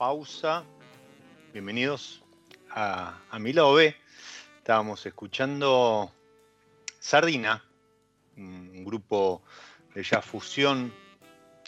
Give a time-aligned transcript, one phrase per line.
[0.00, 0.64] Pausa.
[1.52, 2.22] Bienvenidos
[2.70, 3.94] a, B.
[4.56, 6.10] Estábamos escuchando
[6.98, 7.62] Sardina,
[8.34, 9.42] un grupo
[9.94, 10.90] de ya fusión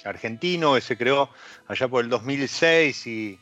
[0.06, 1.28] argentino que se creó
[1.68, 3.38] allá por el 2006 y,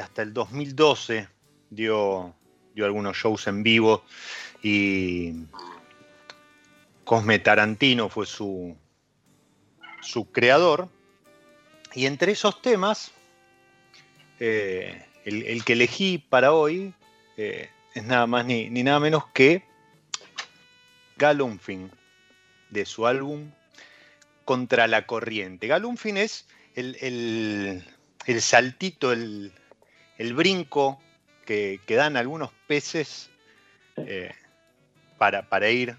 [0.00, 1.26] hasta el 2012
[1.70, 2.32] dio,
[2.72, 4.04] dio algunos shows en vivo
[4.62, 5.42] y
[7.02, 8.76] Cosme Tarantino fue su,
[10.00, 10.88] su creador
[11.94, 13.10] y entre esos temas,
[14.40, 16.94] eh, el, que elegí para hoy
[17.36, 19.62] eh, es nada más ni, nada menos que
[21.16, 21.90] Galumfin,
[22.70, 23.50] de su álbum
[24.46, 25.66] Contra la Corriente.
[25.66, 27.84] Galumfin es el,
[28.40, 29.52] saltito, el,
[30.34, 31.00] brinco
[31.44, 33.28] que, dan algunos peces
[33.96, 34.32] eh,
[35.18, 35.96] para, para ir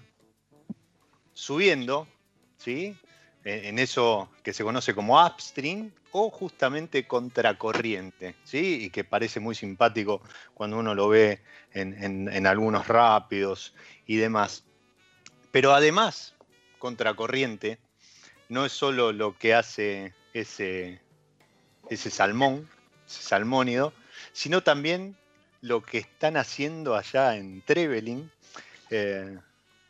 [1.32, 2.08] subiendo,
[2.56, 2.96] ¿sí?
[3.44, 8.84] En eso que se conoce como upstream o justamente contracorriente, ¿sí?
[8.84, 10.22] y que parece muy simpático
[10.54, 11.40] cuando uno lo ve
[11.72, 13.74] en, algunos rápidos
[14.06, 14.64] y demás.
[15.50, 16.34] Pero además,
[16.78, 17.78] contracorriente
[18.48, 21.00] no es solo lo que hace ese,
[21.88, 22.68] ese salmón,
[23.06, 23.92] ese salmónido,
[24.32, 25.16] sino también
[25.62, 28.30] lo que están haciendo allá en Trevelin,
[28.90, 29.38] eh,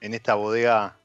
[0.00, 0.96] en esta bodega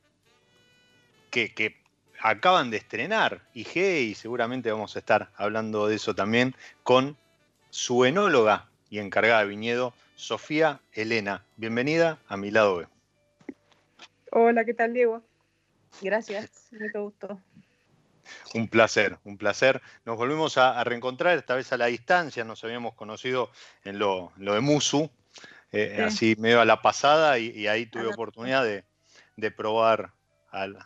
[1.32, 1.87] que, que
[2.22, 7.18] acaban de estrenar IG y seguramente vamos a estar hablando de eso también con
[7.70, 11.44] su enóloga y encargada de viñedo, Sofía Elena.
[11.58, 12.88] Bienvenida a mi lado B.
[14.32, 15.22] Hola, ¿qué tal, Diego?
[16.02, 17.40] Gracias, mucho gusto.
[18.54, 19.82] Un placer, un placer.
[20.06, 23.52] Nos volvemos a, reencontrar, esta vez a la distancia, nos habíamos conocido
[23.84, 25.10] en lo, de Musu,
[25.72, 30.12] eh, así medio a la pasada, y, ahí tuve oportunidad de, probar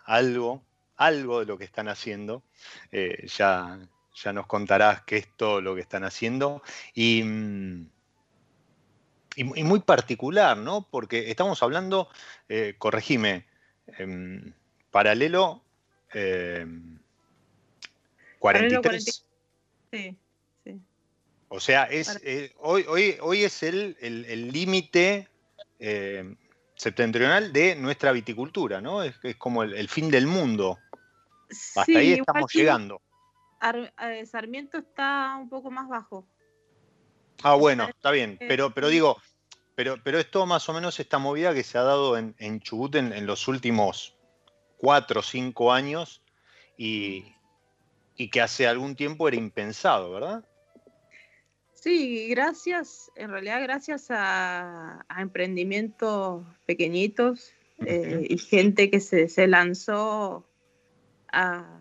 [0.05, 0.63] algo,
[1.01, 2.43] algo de lo que están haciendo.
[2.91, 3.79] Eh, ya,
[4.15, 6.61] ya nos contarás qué es todo lo que están haciendo.
[6.93, 7.89] Y, mm,
[9.35, 10.87] y, muy particular, ¿no?
[10.89, 12.09] Porque estamos hablando,
[12.49, 13.45] eh, corregime,
[13.97, 14.53] em,
[14.91, 15.63] paralelo
[18.39, 19.25] 43.
[19.91, 20.17] Em, sí,
[20.63, 20.81] sí.
[21.47, 25.27] O sea, es, eh, hoy, hoy, hoy es el límite
[25.79, 26.35] em,
[26.81, 29.03] septentrional de nuestra viticultura, ¿no?
[29.03, 30.79] Es, como el, fin del mundo.
[31.75, 33.01] Hasta ahí estamos llegando.
[34.01, 36.27] Eh, Sarmiento está un poco más bajo.
[37.43, 38.37] Ah, bueno, está bien.
[38.39, 39.17] Pero, pero digo,
[39.75, 42.95] pero, pero es todo más o menos esta movida que se ha dado en, Chubut
[42.95, 44.15] en, los últimos
[44.77, 46.21] cuatro o cinco años
[46.77, 47.35] y,
[48.31, 50.45] que hace algún tiempo era impensado, ¿verdad?
[51.73, 57.51] Sí, gracias, en realidad gracias a, emprendimientos pequeñitos
[57.83, 60.45] eh, y gente que se, lanzó
[61.31, 61.77] a,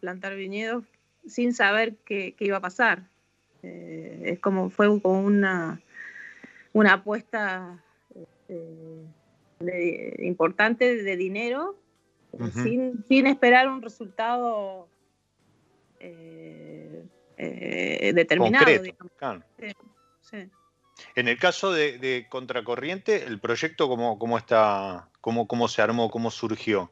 [0.00, 0.84] plantar viñedos
[1.26, 3.08] sin saber qué, iba a pasar.
[3.62, 5.80] Eh, es como fue como una,
[6.72, 7.82] una apuesta
[8.14, 11.78] este, importante de dinero
[12.62, 14.88] sin, esperar un resultado
[16.00, 17.04] eh,
[17.36, 18.66] eh, determinado.
[21.14, 26.30] En el caso de, Contracorriente, ¿el proyecto cómo, cómo está, cómo, cómo se armó, cómo
[26.30, 26.90] surgió?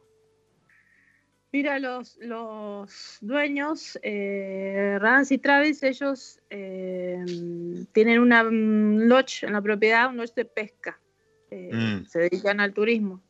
[1.52, 7.24] Mira, los, los dueños, eh, Rans y Travis, ellos eh,
[7.92, 11.00] tienen una lodge en la propiedad, un lodge de pesca.
[11.50, 12.06] Eh, mm.
[12.06, 13.20] Se dedican al turismo.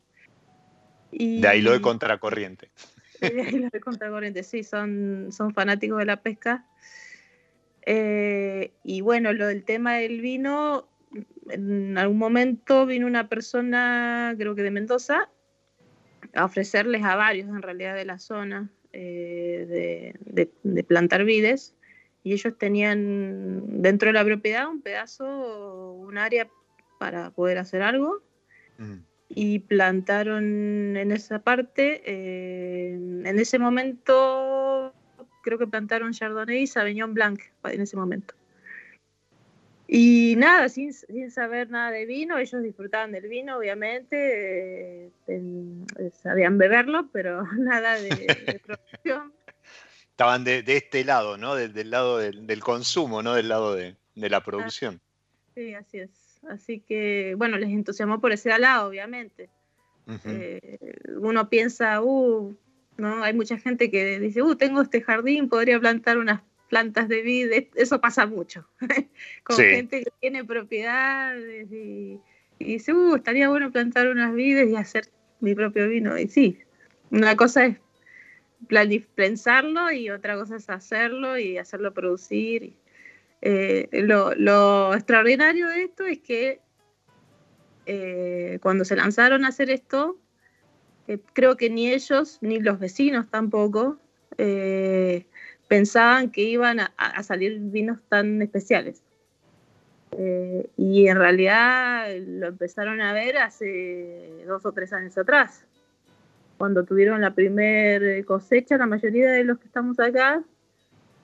[1.11, 2.71] de ahí lo de contracorriente.
[3.21, 6.65] De ahí lo de contracorriente, sí, son, son fanáticos de la pesca.
[7.85, 10.89] Eh, y bueno, lo del tema del vino,
[11.51, 15.29] en algún momento vino una persona, creo que de Mendoza,
[16.35, 21.75] a ofrecerles a varios en realidad de la zona eh, de, plantar vides
[22.23, 26.49] y ellos tenían dentro de la propiedad un pedazo, un área
[26.99, 28.23] para poder hacer algo
[28.79, 28.97] mm.
[29.29, 34.93] y plantaron en esa parte, eh, en ese momento
[35.43, 38.35] creo que plantaron Chardonnay y Sauvignon Blanc en ese momento.
[39.93, 40.93] Y nada, sin,
[41.33, 47.95] saber nada de vino, ellos disfrutaban del vino, obviamente, eh, eh, sabían beberlo, pero nada
[47.95, 49.33] de, producción.
[50.11, 51.57] Estaban de, este lado, ¿no?
[51.57, 55.01] del lado del, consumo, no del lado de, la ah, producción.
[55.57, 56.11] sí, así es.
[56.49, 59.51] Así que, bueno, les entusiasmó por ese lado, obviamente.
[60.25, 60.79] Eh,
[61.21, 62.57] uno piensa, uh,
[62.97, 63.25] ¿no?
[63.25, 67.53] Hay mucha gente que dice, uh, tengo este jardín, podría plantar unas plantas de vid,
[67.75, 68.67] eso pasa mucho,
[69.45, 72.19] con gente que tiene propiedades y,
[72.59, 75.09] dice, uh, estaría bueno plantar unas vides y hacer
[75.41, 76.17] mi propio vino.
[76.17, 76.59] Y sí,
[77.11, 77.77] una cosa es
[79.15, 82.77] pensarlo y otra cosa es hacerlo y hacerlo producir.
[83.43, 86.61] Eh, lo, extraordinario de esto es que
[87.87, 90.19] eh, cuando se lanzaron a hacer esto,
[91.09, 93.99] eh, creo que ni ellos ni los vecinos tampoco
[95.71, 99.05] pensaban que iban a, salir vinos tan especiales.
[100.19, 105.63] Eh, y en realidad lo empezaron a ver hace dos o tres años atrás,
[106.59, 110.43] cuando tuvieron la primera cosecha, la mayoría de los que estamos acá,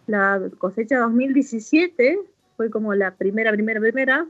[0.06, 2.20] la cosecha 2017
[2.56, 4.26] fue como la primera, primera, primera,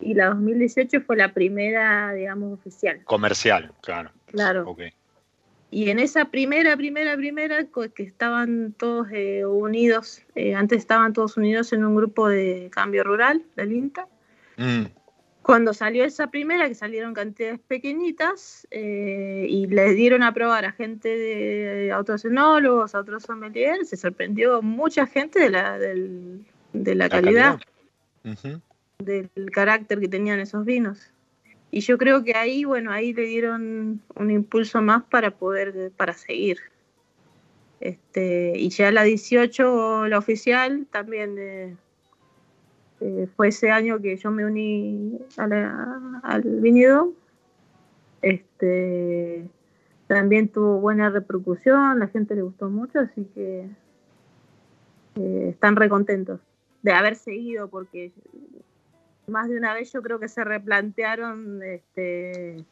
[0.00, 3.02] y la 2018 fue la primera, digamos, oficial.
[3.06, 4.12] Comercial, claro.
[4.26, 4.70] Claro.
[4.70, 4.92] Okay.
[5.74, 7.66] Y en esa primera, primera, primera,
[7.96, 13.02] que estaban todos eh, unidos, eh, antes estaban todos unidos en un grupo de cambio
[13.02, 14.06] rural del INTA.
[14.56, 14.84] Mm.
[15.42, 20.70] Cuando salió esa primera, que salieron cantidades pequeñitas, eh, y les dieron a probar a
[20.70, 26.94] gente de, a otros enólogos, a otros sommeliers, se sorprendió mucha gente de la, de
[26.94, 27.58] la, calidad,
[28.98, 31.10] del carácter que tenían esos vinos.
[31.74, 36.12] Y yo creo que ahí, bueno, ahí le dieron un impulso más para poder, para
[36.12, 36.58] seguir.
[37.80, 41.76] Este, y ya la 18, la oficial, también eh,
[43.00, 47.12] eh, fue ese año que yo me uní al viñedo.
[48.22, 49.44] Este,
[50.06, 53.66] también tuvo buena repercusión, la gente le gustó mucho, así que
[55.16, 56.38] eh, están recontentos
[56.82, 58.12] de haber seguido, porque
[59.26, 62.64] más de una vez yo creo que se replantearon este,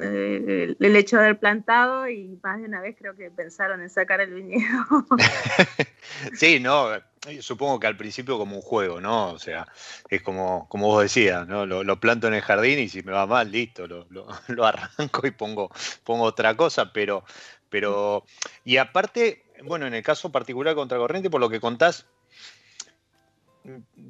[0.00, 3.90] eh, el hecho de haber plantado y más de una vez creo que pensaron en
[3.90, 5.06] sacar el viñedo.
[6.34, 6.88] sí, no,
[7.40, 9.30] supongo que al principio como un juego, ¿no?
[9.30, 9.66] O sea,
[10.08, 11.66] es como, como vos decías, ¿no?
[11.66, 14.06] Lo, planto en el jardín y si me va mal, listo, lo,
[14.48, 15.70] lo, arranco y pongo,
[16.04, 17.24] pongo otra cosa, pero,
[17.70, 18.24] pero,
[18.64, 22.06] y aparte, bueno, en el caso particular contracorriente, por lo que contás,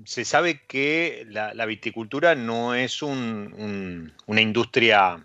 [0.05, 5.25] se sabe que la, viticultura no es una industria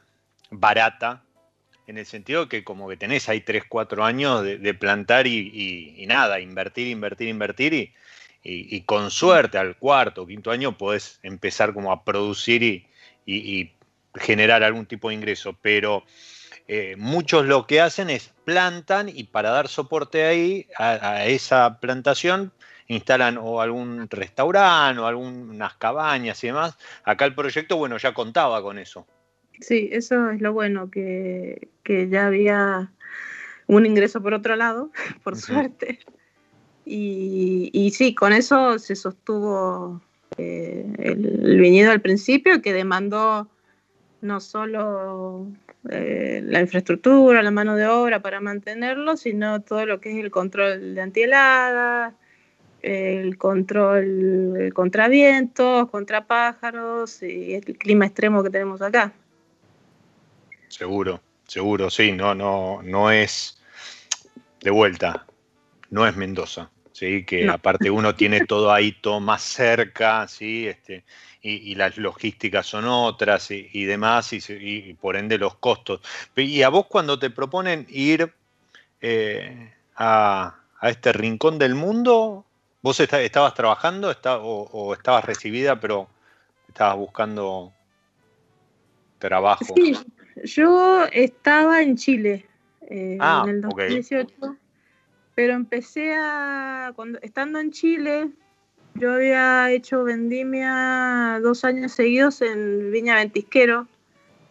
[0.50, 1.24] barata,
[1.88, 6.40] en el sentido que como que tenés ahí 3, 4 años de, plantar y, nada,
[6.40, 7.94] invertir, invertir, invertir
[8.44, 12.64] y, con suerte al cuarto o quinto año podés empezar como a producir
[13.26, 13.72] y,
[14.16, 16.04] generar algún tipo de ingreso, pero
[16.68, 22.52] eh, muchos lo que hacen es plantan y para dar soporte ahí a esa plantación
[22.88, 26.78] instalan o algún restaurante o algunas cabañas y demás.
[27.04, 29.08] Acá el proyecto, bueno, ya contaba con eso.
[29.60, 32.92] Sí, eso es lo bueno, que, ya había
[33.68, 34.92] un ingreso por otro lado,
[35.24, 36.00] por suerte.
[36.84, 40.02] Y, y, sí, con eso se sostuvo
[40.38, 43.50] eh, el, viñedo al principio, que demandó
[44.22, 45.48] no solo
[45.90, 50.32] eh, la infraestructura, la mano de obra para mantenerlo, sino todo lo que es el
[50.32, 52.14] control de antiheladas,
[52.82, 59.14] el control contra vientos, contra pájaros y el clima extremo que tenemos acá.
[60.68, 63.62] Seguro, seguro, sí, no, no, no es
[64.62, 65.26] de vuelta,
[65.90, 71.04] no es Mendoza, sí, que aparte uno tiene todo ahí todo más cerca, sí, este,
[71.42, 76.02] y, las logísticas son otras y, demás, y, por ende los costos.
[76.36, 78.32] Y a vos cuando te proponen ir
[79.02, 82.46] eh, a, a este rincón del mundo,
[82.82, 84.12] ¿Vos estabas trabajando
[84.42, 86.08] o, estabas recibida, pero
[86.68, 87.72] estabas buscando
[89.20, 89.76] trabajo?
[89.76, 89.96] Sí,
[90.44, 92.46] yo estaba en Chile
[92.90, 94.58] eh, ah, en el 2018,
[95.36, 98.32] pero empecé a, cuando, estando en Chile,
[98.96, 103.88] yo había hecho vendimia dos años seguidos en Viña Ventisquero,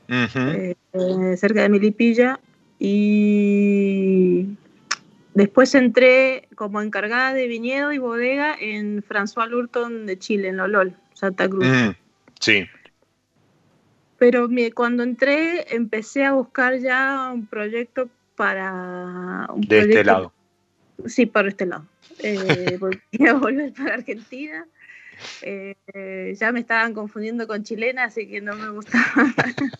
[0.08, 2.38] eh, eh, cerca de Milipilla,
[2.78, 4.56] y
[5.40, 10.94] Después entré como encargada de viñedo y bodega en François Lurton de Chile, en Lolol,
[11.14, 11.66] Santa Cruz.
[11.66, 11.90] Mm,
[12.38, 12.68] sí.
[14.18, 19.46] Pero cuando entré empecé a buscar ya un proyecto para...
[19.54, 20.30] Un de este lado.
[21.06, 21.86] Sí, para este lado.
[22.18, 24.66] Eh, porque a volver para Argentina.
[25.40, 29.34] Eh, ya me estaban confundiendo con chilena, así que no me gustaba.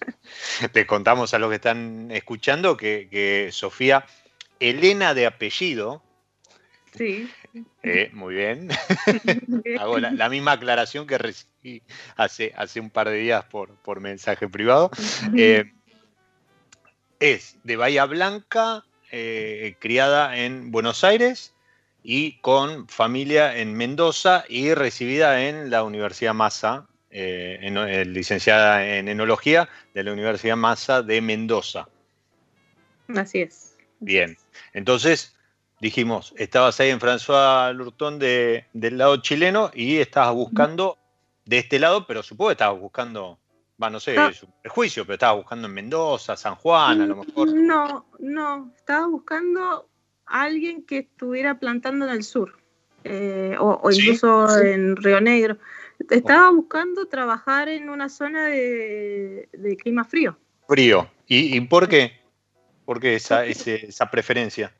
[0.72, 4.06] Te contamos a los que están escuchando que, que Sofía
[4.60, 6.02] Elena de apellido.
[6.96, 7.28] Sí.
[7.82, 8.68] Eh, muy bien.
[9.80, 11.82] Hago la, misma aclaración que recibí
[12.16, 14.90] hace, hace un par de días por, por mensaje privado.
[15.36, 15.72] Eh,
[17.18, 21.54] es de Bahía Blanca, eh, criada en Buenos Aires
[22.02, 30.04] y con familia en Mendoza y recibida en la Universidad Massa, licenciada en enología de
[30.04, 31.88] la Universidad Massa de Mendoza.
[33.08, 33.76] Así es.
[33.98, 34.36] Bien.
[34.72, 35.34] Entonces,
[35.80, 40.98] dijimos, estabas ahí en François Lurton del lado chileno y estabas buscando
[41.44, 43.38] de este lado, pero supongo que estabas buscando,
[43.82, 44.28] va, no sé, ah.
[44.30, 47.52] es un prejuicio, pero estabas buscando en Mendoza, San Juan, a lo mejor.
[47.54, 49.88] No, no, estaba buscando
[50.26, 52.56] a alguien que estuviera plantando en el sur,
[53.04, 55.56] eh, o, incluso en Río Negro.
[56.08, 59.48] Estaba buscando trabajar en una zona de,
[59.82, 60.36] clima frío.
[60.66, 61.10] Frío.
[61.26, 62.19] ¿Y por qué?
[62.90, 64.72] ¿Por qué esa, esa preferencia?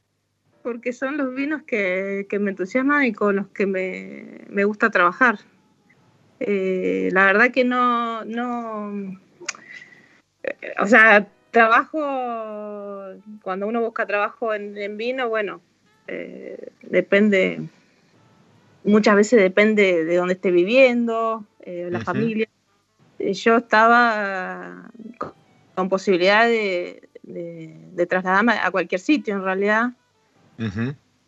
[0.65, 5.39] Porque son los vinos que, me entusiasman y con los que me, gusta trabajar.
[6.41, 9.17] Eh, la verdad que no, no,
[10.81, 12.01] o sea, trabajo,
[13.43, 15.61] cuando uno busca trabajo en, vino, bueno,
[16.09, 17.63] eh, depende,
[18.83, 22.49] muchas veces depende de dónde esté viviendo, eh, la familia.
[23.21, 24.91] Yo estaba
[25.77, 29.91] con posibilidad de, de, trasladarme a cualquier sitio en realidad.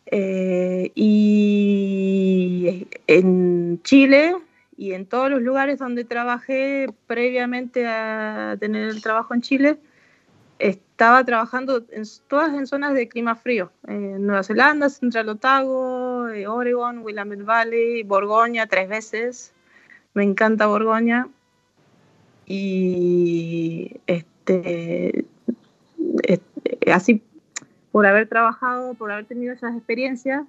[0.06, 4.36] Eh, y en Chile
[4.76, 9.78] y en todos los lugares donde trabajé previamente a tener el trabajo en Chile,
[10.58, 13.72] estaba trabajando en, todas en zonas de clima frío.
[13.86, 19.52] En Nueva Zelanda, Central Otago, eh, Oregon, Willamette Valley, Borgoña tres veces.
[20.14, 21.28] Me encanta Borgoña.
[22.46, 25.21] Y este,
[26.92, 27.22] así
[27.90, 30.44] por haber trabajado, por haber tenido esas experiencias,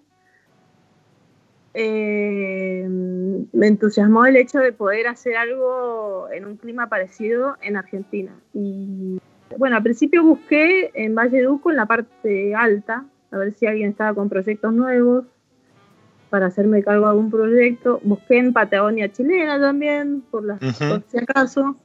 [1.73, 8.31] eh, me entusiasmó el hecho de poder hacer algo en un clima parecido en Argentina.
[8.53, 9.19] Y
[9.57, 13.89] bueno, al principio busqué en Valle Duco en la parte alta, a ver si alguien
[13.89, 15.25] estaba con proyectos nuevos
[16.29, 17.99] para hacerme cargo de algún proyecto.
[18.03, 21.75] Busqué en Patagonia chilena también, por, las, por si acaso.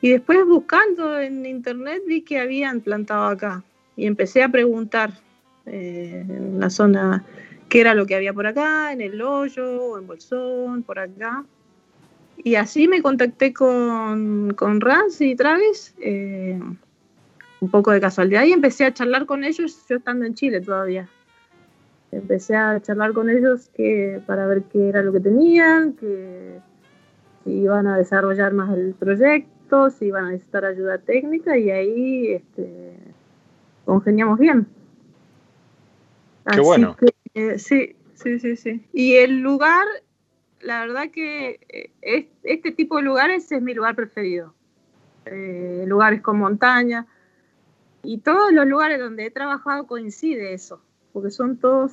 [0.00, 3.62] Y después buscando en internet vi que habían plantado acá.
[3.96, 5.12] Y empecé a preguntar
[5.66, 7.24] eh, en la zona
[7.68, 11.44] qué era lo que había por acá, en el hoyo, en Bolsón, por acá.
[12.44, 14.80] Y así me contacté con, con
[15.20, 16.60] y Travis, eh,
[17.60, 21.08] un poco de casualidad, y empecé a charlar con ellos, yo estando en Chile todavía.
[22.10, 26.58] Empecé a charlar con ellos que, para ver qué era lo que tenían, que
[27.44, 32.32] si iban a desarrollar más el proyecto, si iban a necesitar ayuda técnica, y ahí
[32.32, 32.96] este,
[33.84, 34.66] congeniamos bien.
[36.50, 36.96] Qué bueno.
[37.34, 38.86] Eh, sí, sí, sí, sí.
[38.92, 39.86] Y el lugar
[40.62, 41.60] la verdad que
[42.02, 44.54] eh, este tipo de lugares es mi lugar preferido.
[45.26, 47.06] Eh, lugares con montaña.
[48.02, 50.80] Y todos los lugares donde he trabajado coincide eso,
[51.12, 51.92] porque son todos,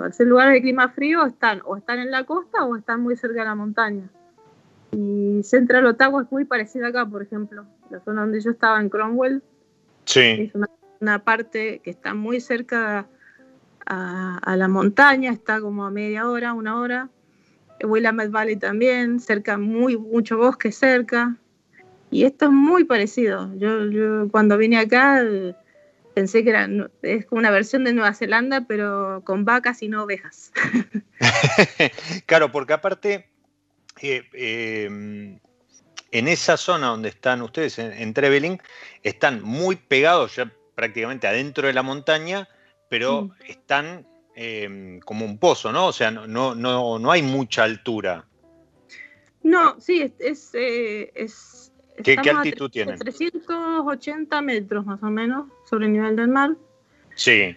[0.00, 3.16] al ser lugares de clima frío, están o están en la costa o están muy
[3.16, 4.08] cerca de la montaña.
[4.92, 7.64] Y Central Ottawa es muy parecida acá, por ejemplo.
[7.90, 9.42] La zona donde yo estaba en Cromwell.
[10.04, 10.20] Sí.
[10.20, 10.68] Es una,
[11.24, 13.06] parte que está muy cerca
[13.86, 17.08] a, la montaña, está como a media hora, una hora.
[17.82, 21.36] Willamette Valley también, cerca, muy, mucho bosque cerca.
[22.10, 23.50] Y esto es muy parecido.
[23.56, 25.24] Yo, cuando vine acá
[26.14, 26.68] pensé que era,
[27.02, 30.52] es una versión de Nueva Zelanda, pero con vacas y no ovejas.
[32.26, 33.28] claro, porque aparte,
[34.00, 35.38] eh, em,
[36.12, 38.60] en esa zona donde están ustedes, en, en, Trevelin,
[39.02, 42.48] están muy pegados ya prácticamente adentro de la montaña,
[42.88, 43.32] pero mm.
[43.48, 45.88] están Em, como un pozo, ¿no?
[45.88, 48.24] O sea, no, no, no, hay mucha altura.
[49.42, 50.50] No, sí, es...
[50.54, 51.70] Eh, es,
[52.02, 52.96] ¿Qué, altitud tiene?
[52.96, 56.56] 380 metros más o menos sobre el nivel del mar.
[57.14, 57.54] Sí.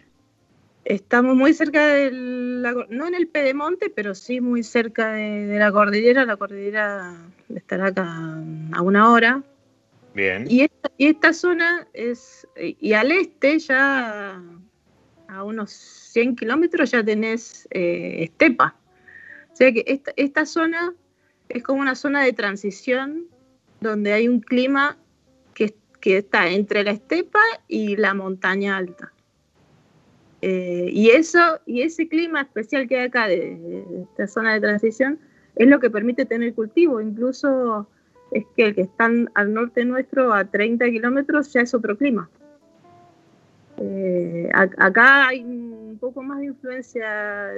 [0.84, 6.26] Estamos muy cerca del, no en el Pedemonte, pero sí muy cerca de, la cordillera.
[6.26, 7.16] La cordillera
[7.56, 8.38] estará acá
[8.74, 9.42] a una hora.
[10.50, 14.42] Y esta, y esta zona es, y al este ya
[15.28, 18.76] a unos 100 kilómetros ya tenés eh, estepa.
[19.52, 20.94] O sea que esta, esta, zona
[21.50, 23.26] es como una zona de transición
[23.82, 24.98] donde hay un clima
[25.54, 29.12] que, que está entre la estepa y la montaña alta.
[30.42, 35.20] Eh, y, eso, y ese clima especial que hay acá de, esta zona de transición
[35.56, 37.02] es lo que permite tener cultivo.
[37.02, 37.90] Incluso
[38.32, 42.30] es que el que están al norte nuestro a 30 kilómetros ya es otro clima.
[43.78, 47.50] Eh, acá hay un poco más de influencia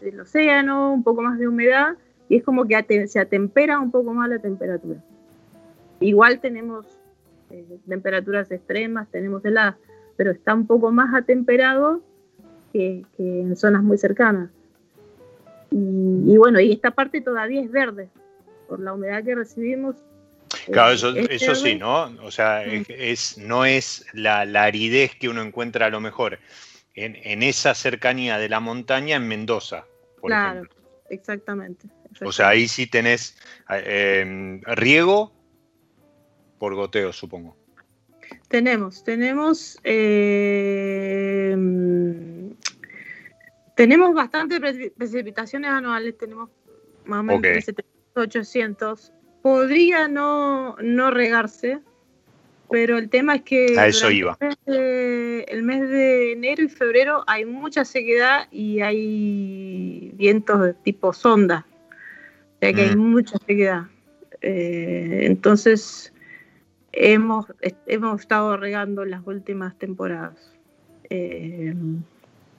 [0.00, 1.96] del océano, un poco más de humedad,
[2.28, 5.00] y es como que se atempera un poco más la temperatura.
[6.00, 6.86] Igual tenemos
[7.50, 9.76] eh, temperaturas extremas, tenemos heladas,
[10.16, 12.00] pero está un poco más atemperado
[12.72, 14.50] que, en zonas muy cercanas.
[15.70, 18.08] Y, bueno, y esta parte todavía es verde,
[18.66, 19.96] por la humedad que recibimos
[20.66, 22.04] Claro, eso, eso sí, ¿no?
[22.22, 22.84] O sea, mm.
[22.88, 26.38] es, no es la, aridez que uno encuentra a lo mejor
[26.94, 29.84] en, esa cercanía de la montaña en Mendoza,
[30.20, 30.62] por claro,
[31.10, 31.88] Exactamente,
[32.22, 33.36] O sea, ahí sí tenés
[33.68, 35.32] em, riego
[36.58, 37.56] por goteo, supongo.
[38.48, 40.14] Tenemos, tenemos, em,
[43.76, 46.48] tenemos bastante precipitaciones anuales, tenemos
[47.04, 47.42] más o menos
[48.14, 50.76] 800 podría no,
[51.10, 51.80] regarse,
[52.70, 54.38] pero el tema es que a eso iba.
[54.66, 61.66] El mes, de, enero y febrero hay mucha sequedad y hay vientos de tipo sonda,
[62.56, 62.98] o sea que hay mm.
[62.98, 63.82] mucha sequedad.
[64.40, 66.12] Eh, entonces
[66.92, 67.46] hemos,
[67.86, 70.54] hemos estado regando las últimas temporadas.
[71.10, 71.74] Eh,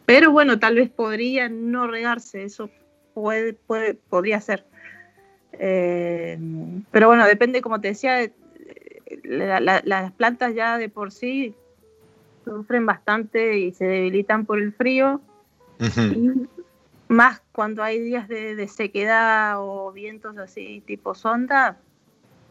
[0.06, 2.70] pero bueno, tal vez podría no regarse, eso
[3.14, 4.66] puede, puede, podría ser.
[5.60, 6.38] Eh,
[6.92, 8.30] pero bueno, depende, como te decía,
[9.24, 11.56] las plantas ya de por sí
[12.44, 15.22] sufren bastante y se debilitan por el frío.
[17.08, 21.78] más cuando hay días de, sequedad o vientos así tipo sonda.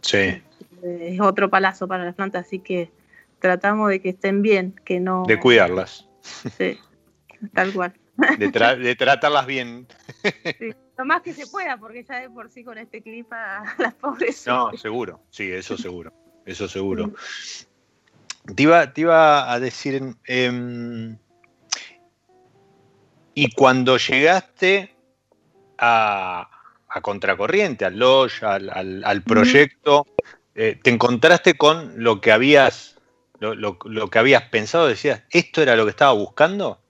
[0.01, 0.43] Sí.
[0.83, 2.91] Es otro palazo para las plantas, así que
[3.39, 5.25] tratamos de que estén bien, que no...
[5.27, 6.09] De cuidarlas.
[6.23, 6.79] Sí,
[7.53, 7.95] tal cual.
[8.39, 9.87] De, de tratarlas bien.
[10.59, 10.75] Sí.
[10.97, 14.47] Lo más que se pueda, porque ya de por sí con este clima las pobres.
[14.47, 16.13] No, seguro, sí, eso seguro,
[16.47, 17.13] eso seguro.
[18.55, 21.17] Te iba, te iba a decir, em,
[23.35, 24.95] y cuando llegaste
[25.79, 26.51] a,
[27.03, 30.07] Contracorriente, al Lodge, al, proyecto,
[30.55, 32.95] eh, ¿te encontraste con lo que habías
[33.41, 34.87] lo, que habías pensado?
[34.87, 36.81] ¿Decías, esto era lo que estaba buscando?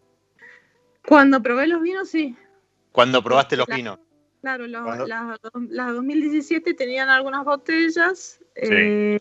[1.06, 2.36] Cuando probé los vinos, sí.
[2.94, 3.98] Cuando probaste los vinos.
[4.40, 9.18] Claro, las, 2017 tenían algunas botellas eh,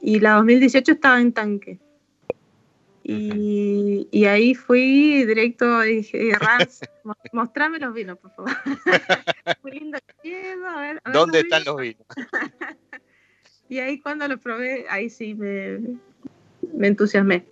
[0.00, 1.78] y la 2018 estaba en tanque.
[3.02, 6.80] Y, ahí fui directo y dije, Rans,
[7.34, 8.52] mostrame los vinos, por favor.
[9.62, 9.98] Muy lindo
[10.66, 12.06] a ver, ¿Dónde están los vinos?
[13.68, 15.78] y ahí cuando los probé, ahí sí me,
[16.72, 17.44] me entusiasmé.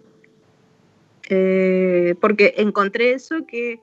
[1.29, 3.81] Eh, porque encontré eso que,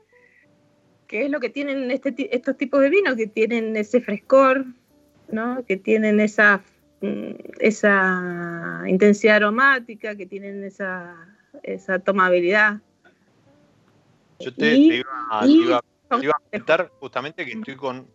[1.11, 4.65] que, es lo que tienen este, estos tipos de vinos, que tienen ese frescor,
[5.29, 5.63] ¿no?
[5.65, 6.63] que tienen esa,
[7.01, 11.15] mm, esa intensidad aromática, que tienen esa
[11.63, 12.79] esa tomabilidad.
[14.39, 15.07] Yo te, iba,
[16.09, 18.07] a comentar justamente que estoy con,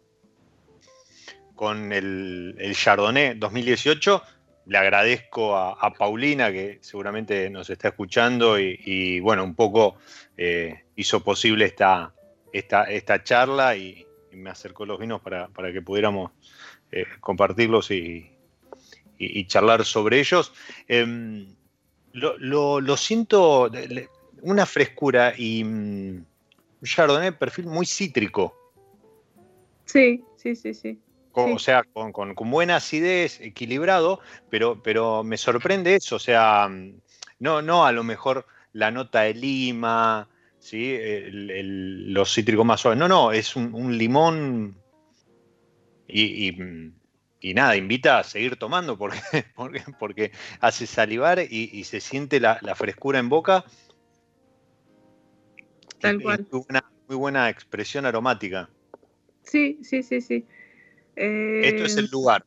[1.55, 4.23] con el, el Chardonnay 2018.
[4.67, 9.97] Le agradezco a, Paulina, que seguramente nos está escuchando y, bueno, un poco
[10.37, 12.13] eh, hizo posible esta,
[12.59, 16.31] esta, esta charla y, me acercó los vinos para, que pudiéramos
[16.93, 18.31] eh, compartirlos y,
[19.47, 20.53] charlar sobre ellos.
[20.87, 21.55] Em,
[22.13, 23.71] lo, siento
[24.43, 26.27] una frescura y un
[26.85, 28.55] chardonnay perfil muy cítrico.
[29.87, 31.01] Sí, sí, sí, sí.
[31.33, 36.17] O sea, con, buena acidez, equilibrado, pero, pero me sorprende eso.
[36.17, 36.95] O sea, mm,
[37.41, 40.99] no, no a lo mejor la nota de lima, ¿sí?
[41.31, 42.99] los cítricos más suaves.
[42.99, 44.77] No, no, es un, limón
[46.09, 46.53] y,
[47.47, 49.19] y nada, invita a seguir tomando porque,
[49.55, 53.65] porque, porque hace salivar y, se siente la, frescura en boca.
[56.01, 56.47] Tal cual.
[56.69, 58.69] una muy buena expresión aromática.
[59.43, 60.45] Sí, sí, sí, sí.
[61.15, 62.45] Esto es el eh, lugar.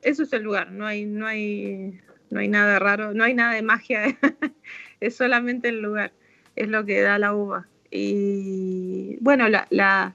[0.00, 3.52] Eso es el lugar, no hay, no hay, no hay nada raro, no hay nada
[3.54, 4.18] de magia,
[5.00, 6.12] es solamente el lugar,
[6.56, 7.66] es lo que da la uva.
[7.90, 10.14] Y bueno, la, la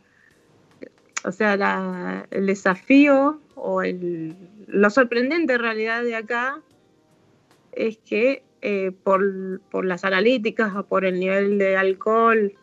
[1.23, 4.35] o sea, el desafío o el,
[4.67, 6.61] lo sorprendente en realidad de acá
[7.71, 9.21] es que eh, por,
[9.85, 12.53] las analíticas o por el nivel de alcohol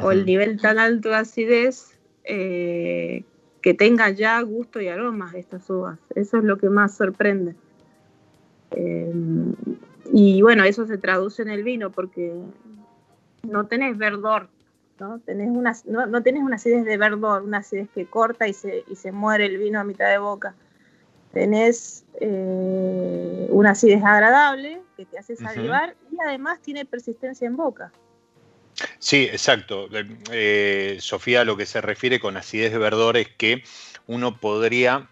[0.00, 3.24] o el nivel tan alto de acidez, eh,
[3.60, 5.98] que tenga ya gusto y aromas estas uvas.
[6.14, 7.54] Eso es lo que más sorprende.
[8.70, 9.12] Eh,
[10.12, 12.32] y bueno, eso se traduce en el vino porque
[13.42, 14.48] no tenés verdor
[15.02, 15.20] ¿no?
[15.20, 18.96] Tenés una, no, tenés una acidez de verdor, una acidez que corta y se, y
[18.96, 20.54] se muere el vino a mitad de boca.
[21.32, 27.90] Tenés eh, una acidez agradable que te hace salivar y además tiene persistencia en boca.
[28.98, 29.88] Sí, exacto.
[30.30, 33.64] Eh, Sofía, lo que se refiere con acidez de verdor es que
[34.06, 35.08] uno podría,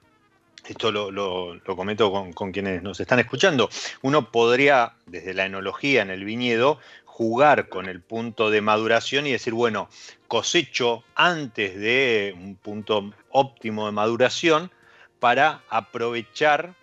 [0.68, 3.70] esto lo, comento con, con, quienes nos están escuchando,
[4.02, 6.78] uno podría, desde la enología en el viñedo,
[7.20, 9.90] jugar con el punto de maduración y decir, bueno,
[10.26, 14.70] cosecho antes de un punto óptimo de maduración
[15.18, 16.74] para aprovechar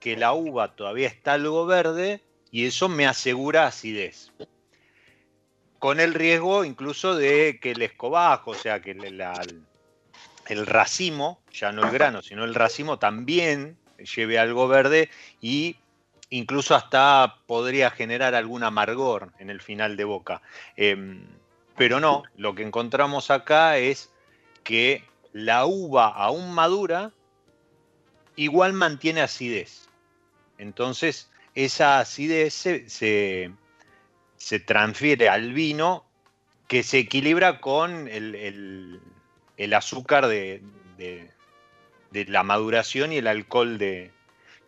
[0.00, 2.20] que la uva todavía está algo verde
[2.50, 4.32] y eso me asegura acidez.
[5.78, 11.84] Con el riesgo incluso de que el escobajo, o sea, que el racimo, ya no
[11.84, 13.78] el grano, sino el racimo también
[14.16, 15.76] lleve algo verde y
[16.30, 20.42] incluso hasta podría generar algún amargor en el final de boca.
[20.76, 21.26] Em,
[21.76, 24.10] pero no, lo que encontramos acá es
[24.64, 27.12] que la uva aún madura
[28.34, 29.88] igual mantiene acidez.
[30.58, 33.50] Entonces, esa acidez se,
[34.66, 36.04] transfiere al vino
[36.68, 39.00] que se equilibra con el,
[39.74, 40.62] azúcar de,
[42.12, 44.10] la maduración y el alcohol de,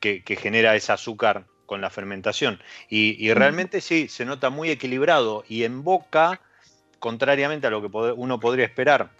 [0.00, 2.60] que, genera ese azúcar con la fermentación.
[2.88, 6.40] Y, realmente sí, se nota muy equilibrado y en boca,
[6.98, 9.10] contrariamente a lo que uno podría esperar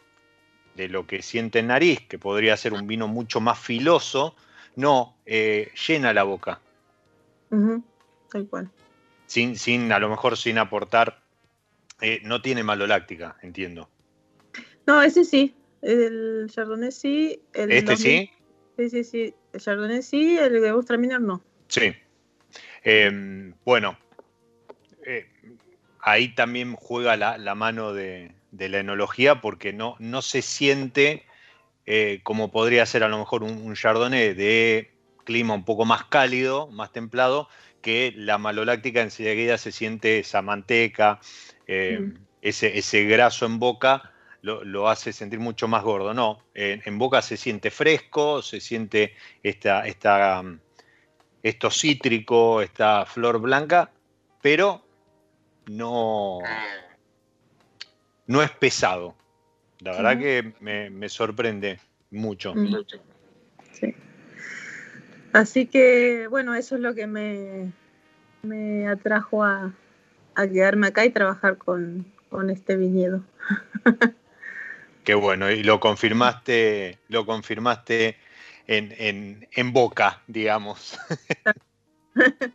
[0.74, 4.36] de lo que siente en nariz, que podría ser un vino mucho más filoso,
[4.76, 6.60] no, eh, llena la boca.
[8.30, 8.70] Tal cual.
[9.26, 11.20] Sin, sin, a lo mejor sin aportar,
[12.00, 13.88] eh, no tiene maloláctica, entiendo.
[14.86, 17.42] No, ese sí, el Chardonnay sí.
[17.52, 18.30] El ¿Este sí?
[18.78, 19.34] Sí, sí, sí.
[19.52, 21.42] El Chardonnay sí, el de Ostraminer no.
[21.66, 21.96] Sí.
[22.84, 23.98] Em, bueno,
[25.04, 25.26] eh,
[26.00, 31.24] ahí también juega la, mano de, la enología porque no, no se siente
[31.86, 34.92] eh, como podría ser a lo mejor un, Chardonnay de
[35.24, 37.48] clima un poco más cálido, más templado,
[37.82, 41.18] que la maloláctica enseguida se siente esa manteca,
[41.66, 42.18] em, mm.
[42.42, 44.12] ese, ese graso en boca
[44.42, 46.14] lo, hace sentir mucho más gordo.
[46.14, 50.42] No, en, boca se siente fresco, se siente esta, esta,
[51.42, 53.90] esto cítrico, esta flor blanca,
[54.42, 54.84] pero
[55.66, 56.38] no,
[58.26, 59.14] no es pesado.
[59.80, 61.78] La verdad que me, sorprende
[62.10, 62.54] mucho.
[63.72, 63.94] Sí.
[65.32, 67.72] Así que, bueno, eso es lo que me,
[68.42, 69.72] me atrajo a,
[70.34, 72.06] quedarme acá y trabajar con,
[72.50, 73.22] este viñedo.
[75.08, 78.18] Qué bueno, y lo confirmaste, lo confirmaste
[78.66, 80.98] en, en boca, digamos.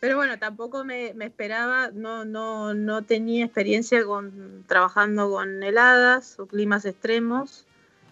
[0.00, 6.46] Pero bueno, tampoco me, esperaba, no, no, no tenía experiencia con trabajando con heladas o
[6.46, 7.64] climas extremos.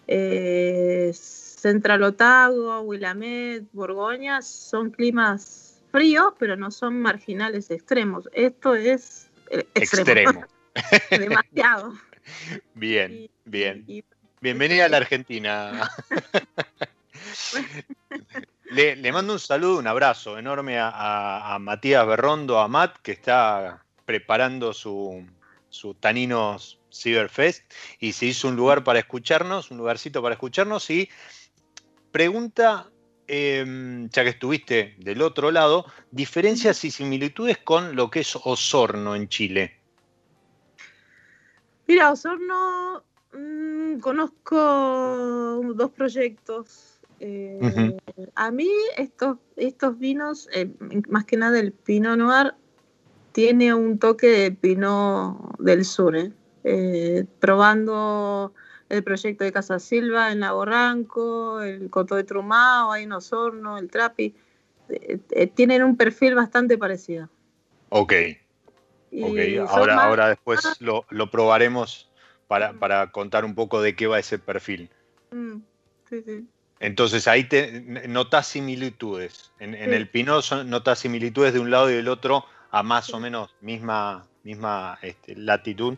[0.07, 8.29] Eh, Central Otago, Willamette, Borgoña son climas fríos, pero no son marginales extremos.
[8.33, 10.43] Esto es eh, extremo.
[11.11, 11.93] Demasiado.
[12.73, 13.85] Bien, bien.
[14.41, 15.91] Bienvenida a la Argentina.
[18.71, 24.73] Le, mando un saludo, un abrazo enorme a, Matías Berrondo, a Matt, que está preparando
[24.73, 25.25] su,
[25.69, 27.63] su Taninos Cyberfest
[27.99, 30.89] y se hizo un lugar para escucharnos, un lugarcito para escucharnos.
[30.89, 31.09] Y
[32.11, 32.89] pregunta,
[33.27, 39.15] em, ya que estuviste del otro lado, diferencias y similitudes con lo que es Osorno
[39.15, 39.84] en Chile.
[41.87, 47.97] Mira, Osorno mm, conozco dos proyectos eh,
[48.35, 50.69] a mí estos, estos vinos, eh,
[51.09, 52.53] más que nada el Pinot Noir,
[53.31, 56.15] tiene un toque de Pinot del Sur.
[56.17, 56.31] ¿eh?
[57.39, 58.53] probando
[58.89, 63.77] el proyecto de Casa Silva en Lago Ranco, el Coto de Trumao, ahí en Osorno,
[63.77, 64.33] el Trapi,
[65.53, 67.29] tienen un perfil bastante parecido.
[67.89, 68.13] Ok.
[69.67, 72.09] Ahora, ahora después lo, probaremos
[72.47, 74.89] para, para, contar un poco de qué va ese perfil.
[75.31, 75.57] Mm,
[76.09, 76.47] sí, sí.
[76.79, 79.51] Entonces ahí te notas similitudes.
[79.59, 83.55] En, el Pinot notas similitudes de un lado y del otro a más o menos
[83.61, 85.95] misma, misma este, latitud.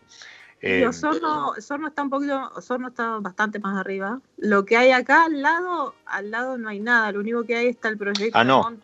[0.60, 4.20] Eh, Osorno, está un poquito, Osorno está bastante más arriba.
[4.36, 7.12] Lo que hay acá al lado, al lado no hay nada.
[7.12, 8.38] Lo único que hay está el proyecto.
[8.38, 8.76] Ah, no.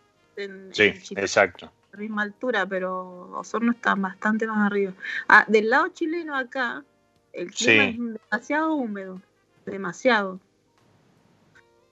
[0.72, 1.72] sí, exacto.
[1.94, 4.92] A la misma altura, pero Osorno está bastante más arriba.
[5.28, 6.82] Ah, del lado chileno acá,
[7.32, 9.22] el clima es demasiado húmedo,
[9.64, 10.40] demasiado.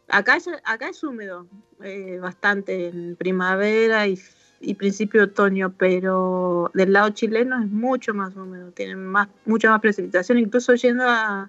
[0.08, 1.46] Acá es, acá es húmedo,
[1.84, 4.18] eh, bastante en primavera y,
[4.74, 9.80] principio de otoño, pero del lado chileno es mucho más húmedo, tienen más, mucha más
[9.80, 11.48] precipitación, incluso yendo a,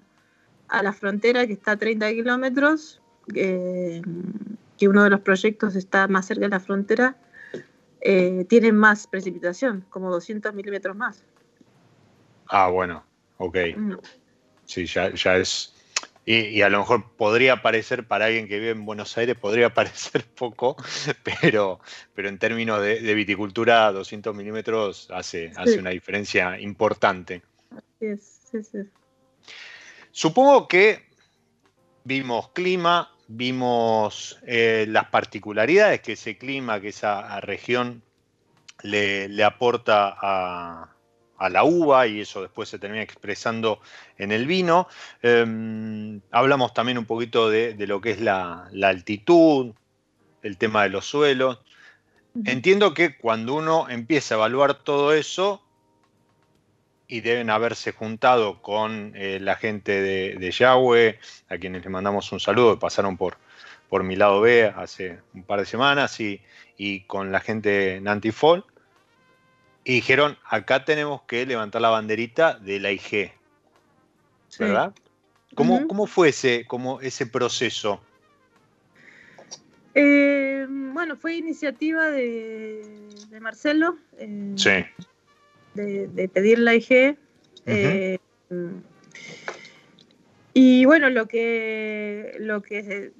[0.70, 4.00] la frontera que está a 30 kilómetros, que
[4.82, 7.16] uno de los proyectos está más cerca de la frontera,
[8.04, 11.24] eh, tienen más precipitación, como 200 milímetros más.
[12.46, 13.04] Ah, bueno,
[13.38, 13.56] ok.
[13.76, 13.94] Mm.
[14.64, 15.74] Sí, ya, ya es
[16.26, 20.24] y, a lo mejor podría parecer, para alguien que vive en Buenos Aires, podría parecer
[20.24, 20.76] poco,
[21.40, 21.80] pero,
[22.14, 27.42] pero en términos de, viticultura, 200 milímetros hace, hace una diferencia importante.
[28.00, 28.78] Sí, sí, sí.
[30.12, 31.02] Supongo que
[32.04, 38.02] vimos clima, vimos eh, las particularidades que ese clima, que esa región
[38.82, 40.94] le, le aporta a,
[41.38, 43.80] a la uva y eso después se termina expresando
[44.18, 44.88] en el vino.
[45.22, 49.72] Em, hablamos también un poquito de, lo que es la, altitud,
[50.42, 51.60] el tema de los suelos.
[52.44, 55.62] Entiendo que cuando uno empieza a evaluar todo eso,
[57.06, 62.40] y deben haberse juntado con eh, la gente de, Yahweh, a quienes le mandamos un
[62.40, 63.36] saludo, pasaron por,
[63.88, 66.40] por mi lado B hace un par de semanas, y,
[66.76, 68.64] y con la gente de Nantifol,
[69.84, 73.32] y dijeron, acá tenemos que levantar la banderita de la IG.
[74.58, 74.94] ¿Verdad?
[75.54, 76.66] ¿Cómo, fue ese,
[77.02, 78.00] ese proceso?
[79.94, 82.82] Eh, bueno, fue iniciativa de,
[83.40, 83.98] Marcelo.
[84.18, 84.84] Eh, sí.
[85.74, 87.16] De, pedir la IG.
[87.66, 88.18] Eh,
[90.52, 93.12] y bueno, lo que lo que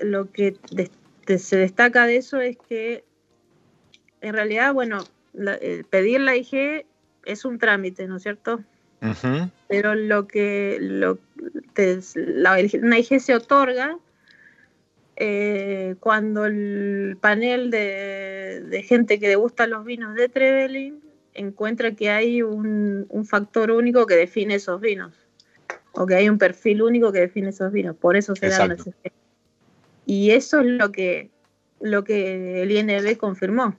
[0.00, 0.56] lo que
[1.38, 3.04] se destaca de eso es que
[4.22, 6.86] en realidad, bueno, eh, pedir la IG
[7.24, 8.62] es un trámite, ¿no es cierto?
[9.68, 11.18] Pero lo que lo,
[12.14, 13.98] la, una IG se otorga
[15.16, 21.00] eh, cuando el panel de, gente que degusta los vinos de Trevelin
[21.34, 25.14] encuentra que hay un, factor único que define esos vinos,
[25.92, 28.88] o que hay un perfil único que define esos vinos, por eso se dan las
[30.06, 31.30] Y eso es lo que,
[31.80, 33.76] lo que el INB confirmó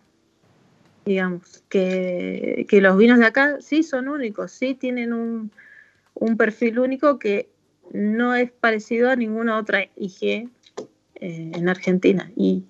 [1.05, 5.51] digamos, que, los vinos de acá sí son únicos, sí tienen un,
[6.37, 7.49] perfil único que
[7.91, 10.49] no es parecido a ninguna otra IG
[11.23, 12.29] eh, en Argentina.
[12.35, 12.65] Y,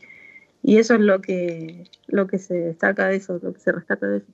[0.61, 4.05] y eso es lo que, lo que se destaca de eso, lo que se rescata
[4.05, 4.31] de eso.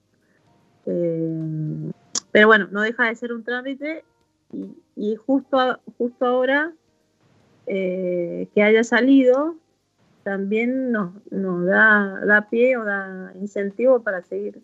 [0.87, 1.91] Eh,
[2.31, 4.03] pero bueno, no deja de ser un trámite
[4.97, 6.73] y, justo, justo ahora
[7.65, 9.55] eh, que haya salido
[10.23, 14.61] también nos, nos da, da, pie o da incentivo para seguir,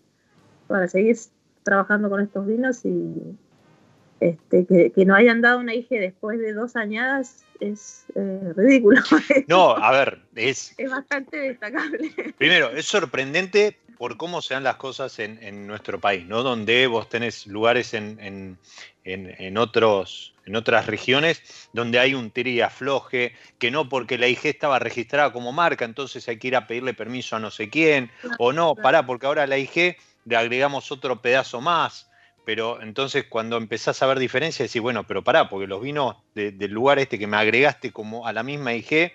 [0.66, 1.16] para seguir
[1.62, 3.38] trabajando con estos vinos y
[4.20, 9.00] este, que, que no hayan dado una IG después de dos añadas es eh, ridículo.
[9.48, 10.74] No, a ver, es...
[10.76, 12.10] Es bastante destacable.
[12.38, 16.42] Primero, es sorprendente por cómo se dan las cosas en, nuestro país, ¿no?
[16.42, 18.58] Donde vos tenés lugares en,
[19.56, 24.46] otros, en otras regiones donde hay un tira y afloje, que no porque la IG
[24.46, 28.10] estaba registrada como marca, entonces hay que ir a pedirle permiso a no sé quién,
[28.38, 32.10] o no, pará, porque ahora la IG le agregamos otro pedazo más.
[32.46, 36.70] Pero entonces cuando empezás a ver diferencias, decís, bueno, pero pará, porque los vinos del
[36.70, 39.12] lugar este que me agregaste como a la misma IG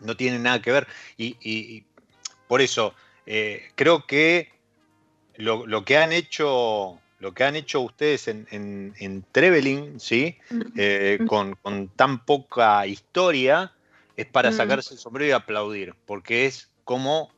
[0.00, 0.86] no tienen nada que ver.
[1.16, 1.84] y
[2.48, 2.94] por eso,
[3.26, 4.50] eh, creo que
[5.36, 10.38] lo, que han hecho lo que han hecho ustedes en, en, Trevelin, ¿sí?
[10.76, 11.58] Eh, con,
[11.94, 13.72] tan poca historia,
[14.16, 14.54] es para mm.
[14.54, 17.30] sacarse el sombrero y aplaudir, porque es como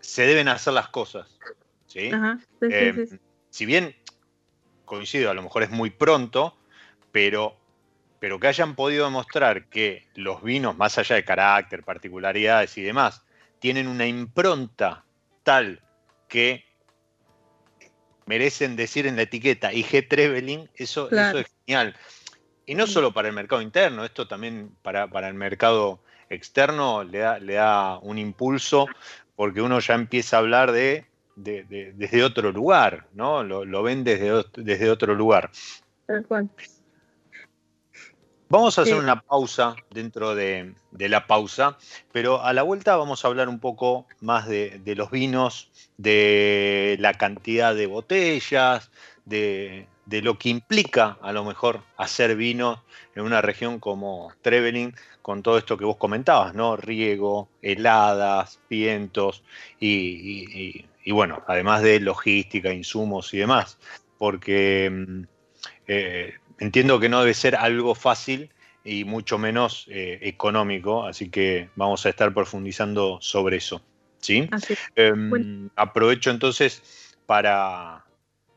[0.00, 1.38] se deben hacer las cosas.
[1.86, 2.10] ¿sí?
[2.60, 3.96] Eh, si bien
[4.90, 6.56] coincido, a lo mejor es muy pronto,
[7.12, 7.56] pero,
[8.18, 13.24] pero que hayan podido demostrar que los vinos, más allá de carácter, particularidades y demás,
[13.60, 15.04] tienen una impronta
[15.44, 15.80] tal
[16.26, 16.64] que
[18.26, 21.96] merecen decir en la etiqueta IG Trevelin, eso, eso es genial.
[22.66, 27.38] Y no solo para el mercado interno, esto también para, el mercado externo le da,
[27.38, 28.86] le da, un impulso
[29.36, 33.42] porque uno ya empieza a hablar de, desde otro lugar, ¿no?
[33.42, 35.50] Lo, ven desde, desde otro lugar.
[36.06, 36.48] Tal cual.
[38.50, 41.78] Vamos a hacer una pausa dentro de, la pausa,
[42.10, 47.14] pero a la vuelta vamos a hablar un poco más de, los vinos, de la
[47.14, 48.90] cantidad de botellas,
[49.24, 52.82] de, lo que implica a lo mejor hacer vino
[53.14, 56.76] en una región como Trevelin, con todo esto que vos comentabas, ¿no?
[56.76, 59.44] Riego, heladas, vientos
[59.78, 63.78] y, bueno, además de logística, insumos y demás,
[64.18, 65.22] porque mm,
[65.86, 68.50] eh, entiendo que no debe ser algo fácil
[68.84, 73.82] y mucho menos eh, económico, así que vamos a estar profundizando sobre eso.
[74.18, 74.48] ¿sí?
[74.94, 78.04] Em, aprovecho entonces para,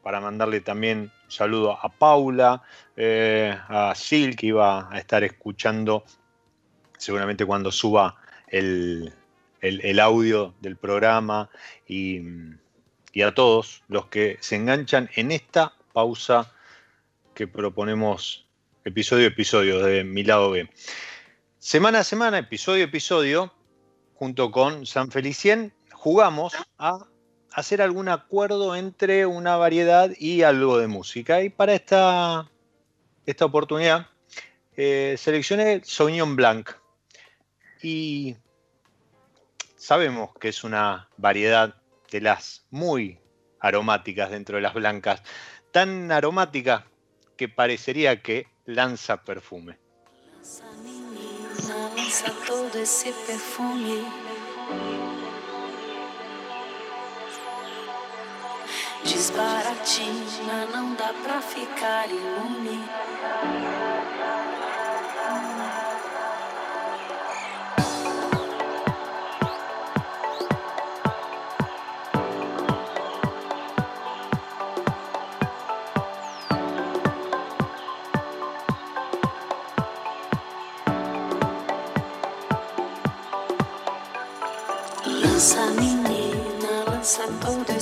[0.02, 2.62] para, mandarle también un saludo a Paula,
[2.96, 6.04] eh, a Sil, que iba a estar escuchando
[6.98, 8.16] seguramente cuando suba
[8.48, 9.14] el,
[10.00, 11.50] audio del programa
[11.88, 12.22] y,
[13.12, 16.52] y a todos los que se enganchan en esta pausa
[17.34, 18.46] que proponemos
[18.86, 20.70] episodio a episodio de mi lado B.
[21.60, 23.54] Semana a semana, episodio a episodio,
[24.16, 27.08] junto con San Felicien, jugamos a
[27.54, 31.42] hacer algún acuerdo entre una variedad y algo de música.
[31.42, 32.52] Y para esta,
[33.26, 34.08] esta oportunidad
[34.76, 36.72] eh, seleccioné Sauvignon Blanc.
[37.82, 38.36] Y
[39.84, 41.76] sabemos que es una variedad
[42.10, 43.20] de las muy
[43.60, 45.22] aromáticas dentro de las blancas.
[45.74, 46.86] Tan aromática
[47.36, 49.78] que parecería que lança perfume.
[59.04, 62.08] Desbaratina, não dá pra ficar.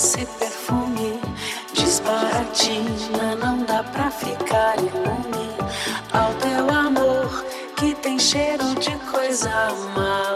[0.01, 1.21] Esse perfume.
[1.75, 5.55] Desbaratina, não dá pra ficar imune
[6.11, 7.45] Ao teu amor
[7.77, 9.49] que tem cheiro de coisa
[9.95, 10.30] maluca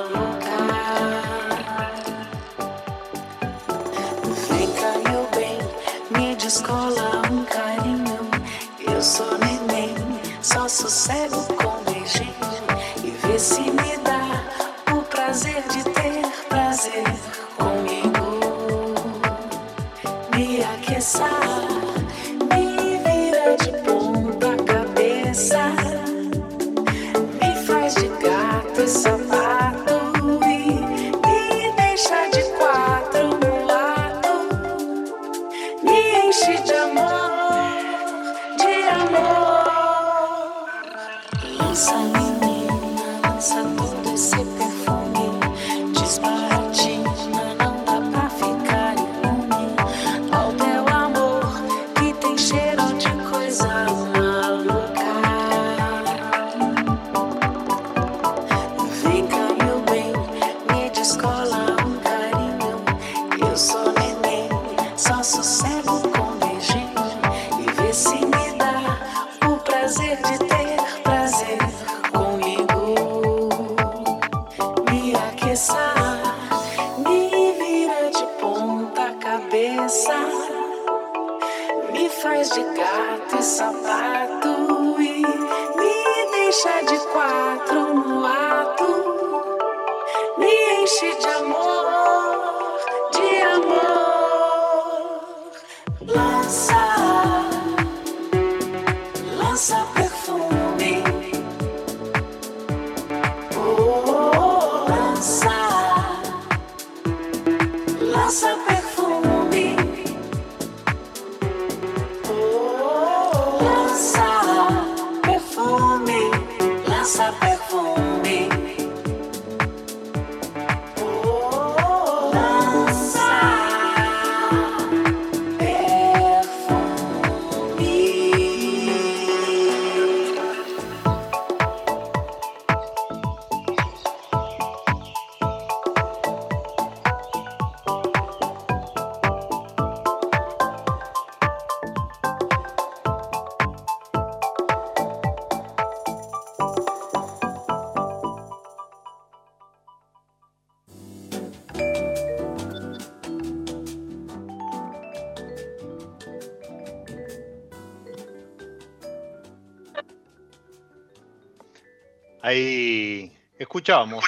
[162.53, 164.23] escuchábamos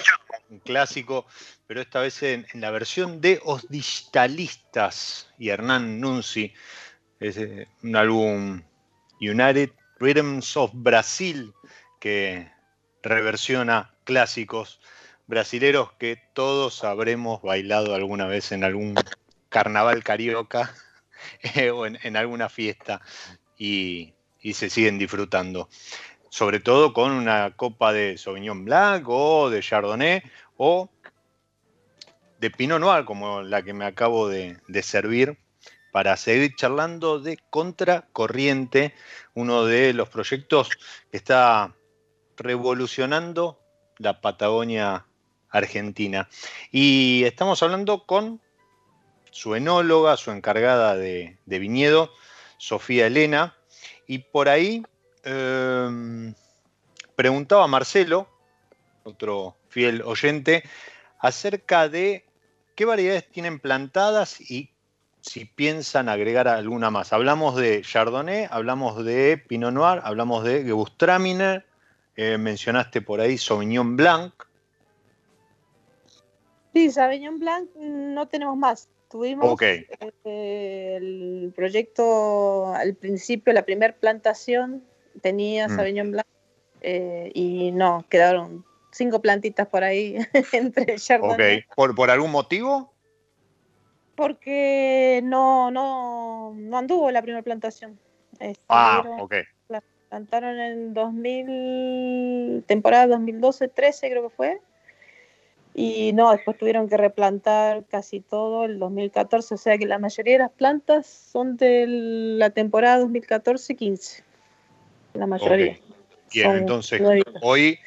[0.49, 1.26] un clásico,
[1.68, 6.53] pero esta vez en, la versión de Os Digitalistas y Hernán Nunzi.
[7.20, 8.61] Es eh, un álbum
[9.20, 11.53] United Rhythms of Brasil
[11.99, 12.51] que
[13.01, 14.80] reversiona clásicos
[15.26, 18.95] brasileros que todos habremos bailado alguna vez en algún
[19.49, 20.74] carnaval carioca
[21.55, 23.01] eh, o en, alguna fiesta
[23.57, 24.13] y
[24.53, 25.68] se siguen disfrutando
[26.30, 30.23] sobre todo con una copa de Sauvignon Blanc o de Chardonnay
[30.57, 30.89] o
[32.39, 35.38] de Pinot Noir, como la que me acabo de, servir,
[35.91, 38.93] para seguir charlando de Contracorriente,
[39.34, 40.69] uno de los proyectos
[41.09, 41.73] que está
[42.38, 43.59] revolucionando
[43.97, 45.05] la Patagonia
[45.49, 46.30] Argentina.
[46.71, 48.39] Y estamos hablando con
[49.32, 52.11] su enóloga, su encargada de, de viñedo,
[52.59, 53.55] Sofía Elena,
[54.07, 54.84] y por ahí
[55.30, 56.34] Em,
[57.17, 58.30] preguntaba Marcelo,
[59.03, 60.63] otro fiel oyente,
[61.19, 62.23] acerca de
[62.75, 64.71] qué variedades tienen plantadas y
[65.19, 67.11] si piensan agregar alguna más.
[67.11, 71.65] Hablamos de Chardonnay, hablamos de Pinot Noir, hablamos de Gewürztraminer,
[72.15, 74.34] eh, mencionaste por ahí Sauvignon Blanc.
[76.73, 78.88] Sí, Sauvignon Blanc no tenemos más.
[79.09, 84.84] Tuvimos eh, el proyecto al principio, la primera plantación
[85.22, 85.76] tenía mm.
[85.76, 86.28] Sauvignon Blanc
[86.82, 90.18] eh, y no, quedaron cinco plantitas por ahí
[90.53, 91.65] entre Chardonnay.
[91.76, 92.93] ¿Por, ¿Por algún motivo?
[94.15, 97.99] Porque no, no, no anduvo la primera plantación.
[98.70, 99.36] ah, ok.
[100.09, 104.61] Plantaron en 2000, temporada 2012-13 creo que fue.
[105.74, 110.34] Y no, después tuvieron que replantar casi todo el 2014, o sea que la mayoría
[110.34, 114.24] de las plantas son de la temporada 2014-15
[115.18, 115.78] la mayoría.
[116.34, 117.01] Bien, entonces
[117.41, 117.80] hoy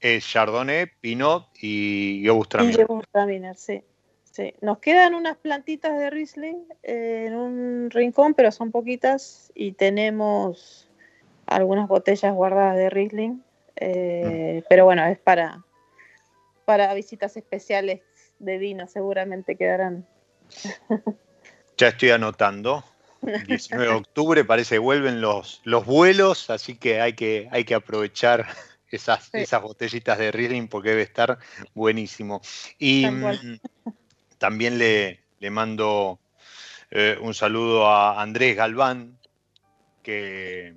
[0.00, 3.56] es Chardonnay, Pinot y Gewürztraminer.
[3.56, 3.82] sí.
[4.24, 4.54] sí.
[4.60, 10.88] Nos quedan unas plantitas de Riesling eh, en un rincón, pero son poquitas y tenemos
[11.46, 13.42] algunas botellas guardadas de Riesling.
[13.76, 14.66] Eh, mm.
[14.68, 15.64] Pero bueno, es para,
[16.64, 18.00] para visitas especiales
[18.38, 20.06] de vino, seguramente quedarán.
[21.76, 22.84] Ya estoy anotando.
[23.46, 27.74] 19 de octubre parece que vuelven los, los vuelos, así que hay que, hay que
[27.74, 28.46] aprovechar
[28.90, 31.38] esas, esas botellitas de Riesling porque debe estar
[31.74, 32.40] buenísimo.
[32.78, 33.58] Y mm,
[34.38, 36.18] también le, le mando
[36.90, 39.18] eh, un saludo a Andrés Galván,
[40.02, 40.74] que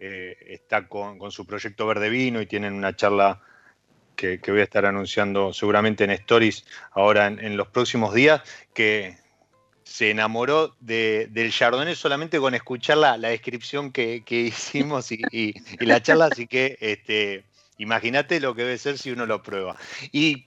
[0.00, 3.42] eh, está con, su proyecto Verde Vino y tienen una charla
[4.14, 8.40] que, voy a estar anunciando seguramente en Stories ahora en los próximos días,
[8.72, 9.18] que
[9.86, 16.48] se enamoró del Chardonnay solamente con escuchar la, descripción que, hicimos y, la charla, así
[16.48, 17.44] que este,
[17.78, 19.76] imagínate lo que debe ser si uno lo prueba.
[20.10, 20.46] Y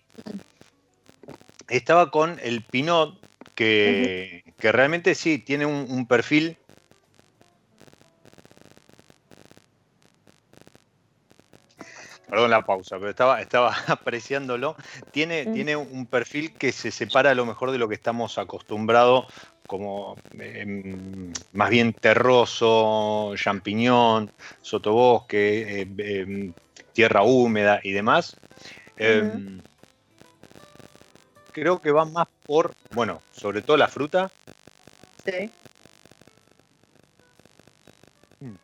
[1.69, 3.17] estaba con el Pinot,
[3.55, 6.57] que, realmente sí, tiene un perfil
[12.29, 14.75] perdón la pausa, pero estaba, estaba apreciándolo.
[15.11, 19.25] Tiene, tiene un perfil que se separa a lo mejor de lo que estamos acostumbrados,
[19.65, 26.53] como em, más bien terroso, champiñón, sotobosque, em, em,
[26.93, 28.35] tierra húmeda y demás.
[31.51, 34.29] Creo que va más por, bueno, sobre todo la fruta.
[35.25, 35.49] Sí.
[38.39, 38.55] Mm.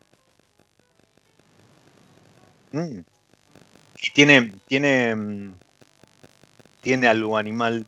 [2.78, 3.15] Mm.
[4.06, 5.54] Y tiene, tiene, mm,
[6.82, 7.86] tiene algo animal.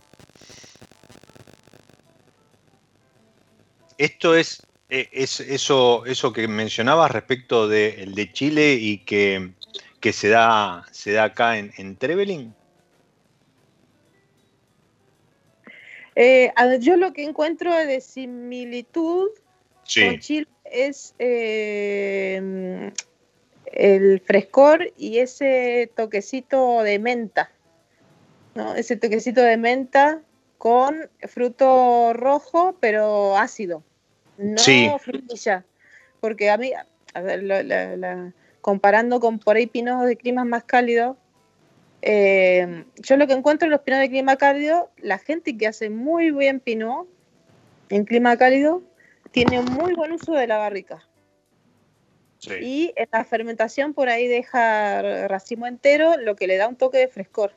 [3.98, 9.52] Esto es, eh, es eso, eso que mencionabas respecto del de Chile y que,
[10.00, 12.54] que se, da, se da acá en, en Trevelin.
[16.16, 19.30] Eh, yo lo que encuentro de similitud
[19.96, 22.92] con Chile es eh,
[23.72, 27.52] el frescor y ese toquecito de menta,
[28.56, 28.76] ¿no?
[28.76, 30.22] Ese toquecito de menta
[30.58, 33.84] con fruto rojo, pero ácido,
[34.38, 34.90] no Sí.
[35.00, 35.66] frutilla.
[36.20, 36.72] Porque a mí,
[37.14, 41.16] a ver, lo- la- la- comparando con por ahí pinos de climas más cálidos,
[42.02, 45.90] eh, yo lo que encuentro en los pinos de clima cálido, la gente que hace
[45.90, 47.08] muy bien pinot
[47.90, 48.82] en clima cálido
[49.32, 51.04] tiene un muy buen uso de la barrica.
[52.38, 52.54] Sí.
[52.62, 56.98] Y en la fermentación por ahí deja racimo entero, lo que le da un toque
[56.98, 57.52] de frescor.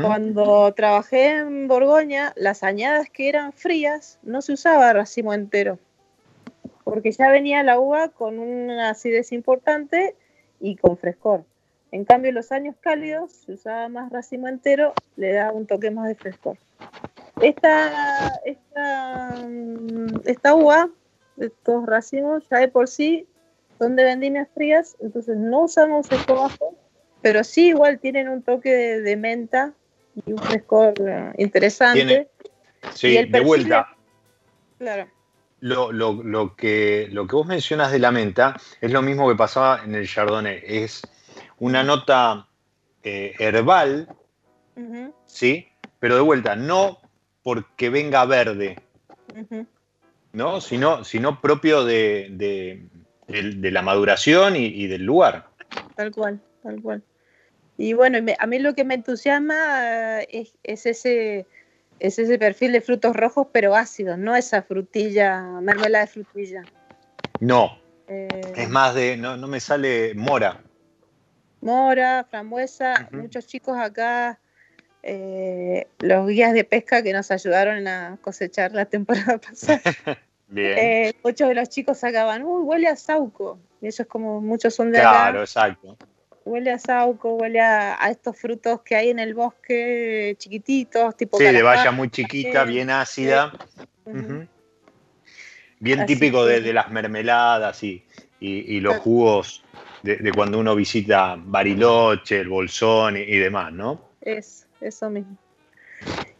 [0.00, 5.80] Cuando trabajé en Borgoña, las añadas que eran frías no se usaba racimo entero,
[6.84, 10.14] porque ya venía la uva con una acidez importante
[10.60, 11.44] y con frescor.
[11.90, 15.90] En cambio, en los años cálidos se usaba más racimo entero, le da un toque
[15.90, 16.56] más de frescor.
[17.40, 20.88] Esta, esta, mm, esta uva,
[21.36, 23.26] estos racimos, ya de por sí
[23.78, 26.76] son de vendimias frías, entonces no usamos esto bajo,
[27.22, 29.72] pero sí igual tienen un toque de, de menta
[30.26, 32.04] y un frescor eh, interesante.
[32.04, 32.28] Tiene-
[32.92, 33.88] Sí, y el de vuelta.
[34.78, 35.08] Claro,
[35.60, 39.34] Lo, lo- lo que, lo que vos mencionas de la menta es lo mismo que
[39.36, 40.60] pasaba en el Chardonnay.
[40.62, 41.00] Es
[41.58, 42.46] una nota
[43.02, 44.08] eh, herbal,
[45.24, 45.66] ¿sí?
[45.98, 46.98] Pero de vuelta, no
[47.42, 48.78] porque venga verde,
[50.32, 50.60] ¿no?
[50.60, 52.86] Sino, sino propio de, de-
[53.26, 55.48] de- de la maduración y, y del lugar.
[55.96, 57.02] tal cual, tal cual.
[57.76, 61.46] Y bueno, a mí lo que me entusiasma eh, es, es ese
[62.00, 66.68] es ese perfil de frutos rojos pero ácidos, no esa frutilla, mermelada de frutilla.
[67.40, 70.62] No, Eh, es más de, no, no me sale mora.
[71.60, 74.38] mora, frambuesa, muchos chicos acá,
[75.02, 79.80] eh, los guías de pesca que nos ayudaron a cosechar la temporada pasada.
[80.46, 80.78] Bien.
[80.78, 83.58] Eh, muchos de los chicos sacaban, uy, huele a sauco.
[83.80, 85.98] Y ellos como muchos son de claro, acá, exacto.
[86.44, 91.38] huele a sauco, huele a, a estos frutos que hay en el bosque chiquititos, tipo
[91.38, 93.52] Sí, de valla muy chiquita, bien ácida.
[95.80, 98.02] Bien Así típico de, las mermeladas y,
[98.40, 99.62] y- y los Tal- jugos
[100.02, 104.00] de, de cuando uno visita Bariloche, el Bolsón y, y demás, ¿no?
[104.20, 105.36] Es, eso mismo.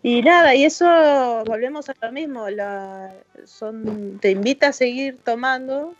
[0.07, 0.85] Y nada, y eso
[1.47, 2.45] volvemos a lo mismo,
[3.47, 5.95] son, te invita a seguir tomando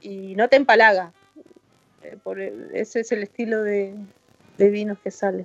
[0.00, 1.12] y no te empalaga.
[2.04, 3.94] Eh, por ese es el estilo de,
[4.56, 5.44] de vinos que sale.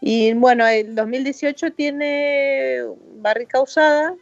[0.00, 2.80] Y bueno, el 2018 tiene
[3.16, 4.14] barrica usada,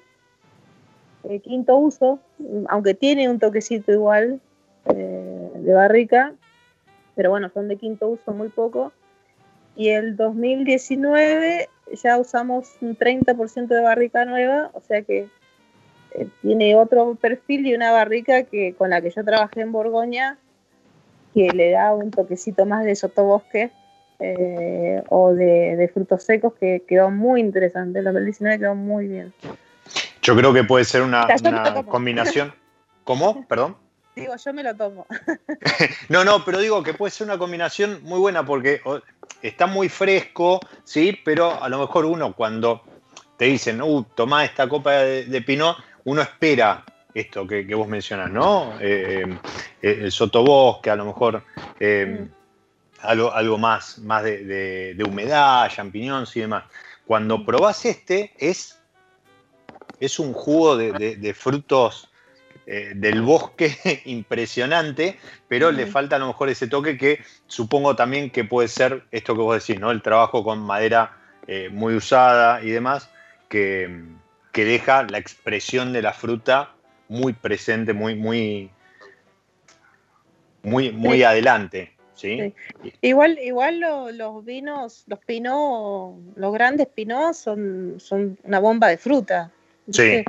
[1.45, 2.19] quinto uso,
[2.69, 4.41] aunque tiene un toquecito igual
[4.93, 6.35] eh, de barrica,
[7.15, 8.93] pero bueno, son de quinto uso muy poco.
[9.77, 15.29] Y el 2019 ya usamos un 30% de barrica nueva, o sea que
[16.13, 20.39] eh, tiene otro perfil y una barrica que con la que yo trabajé en Borgoña,
[21.35, 23.71] que le da un toquecito más de sotobosque
[24.19, 27.99] eh, o de, de frutos secos, que quedó muy interesante.
[27.99, 29.33] El 2019 quedó muy bien.
[30.23, 31.27] Yo creo que puede ser una,
[31.89, 32.55] combinación.
[33.03, 33.45] ¿Cómo?
[33.49, 33.77] Perdón.
[34.15, 35.07] Digo, yo me lo tomo.
[36.09, 38.81] No, no, pero digo que puede ser una combinación muy buena porque
[39.43, 41.17] está muy fresco, ¿sí?
[41.25, 42.83] Pero a lo mejor uno cuando
[43.39, 46.85] te dicen, uh, tomá esta copa de, de Pinot, uno espera
[47.15, 48.75] esto que, que vos mencionas, ¿no?
[48.81, 49.39] Eh,
[49.83, 51.43] eh, el sotobosque, a lo mejor
[51.79, 53.07] eh, Mm.
[53.07, 56.65] algo, algo más, más de, de- de humedad, champiñones y demás.
[57.07, 58.79] Cuando probás este, es,
[60.01, 62.09] es un jugo de frutos
[62.67, 63.75] eh, del bosque
[64.07, 69.05] impresionante, pero le falta a lo mejor ese toque que supongo también que puede ser
[69.11, 69.91] esto que vos decís, ¿no?
[69.91, 73.11] El trabajo con madera eh, muy usada y demás,
[73.49, 74.05] que,
[74.53, 76.71] que deja la expresión de la fruta
[77.09, 78.71] muy presente, muy, muy,
[80.63, 81.25] muy, muy Sí.
[81.25, 81.93] adelante.
[82.15, 82.55] ¿sí?
[83.01, 88.97] Igual, igual lo- los vinos, los pinot, los grandes pinot son, son una bomba de
[88.99, 89.51] fruta.
[89.91, 90.25] Sí.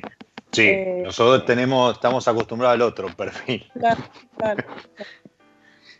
[0.54, 0.68] Sí.
[0.68, 3.70] Eh, Nosotros tenemos, estamos acostumbrados al otro perfil.
[3.74, 4.04] Claro,
[4.38, 4.64] claro.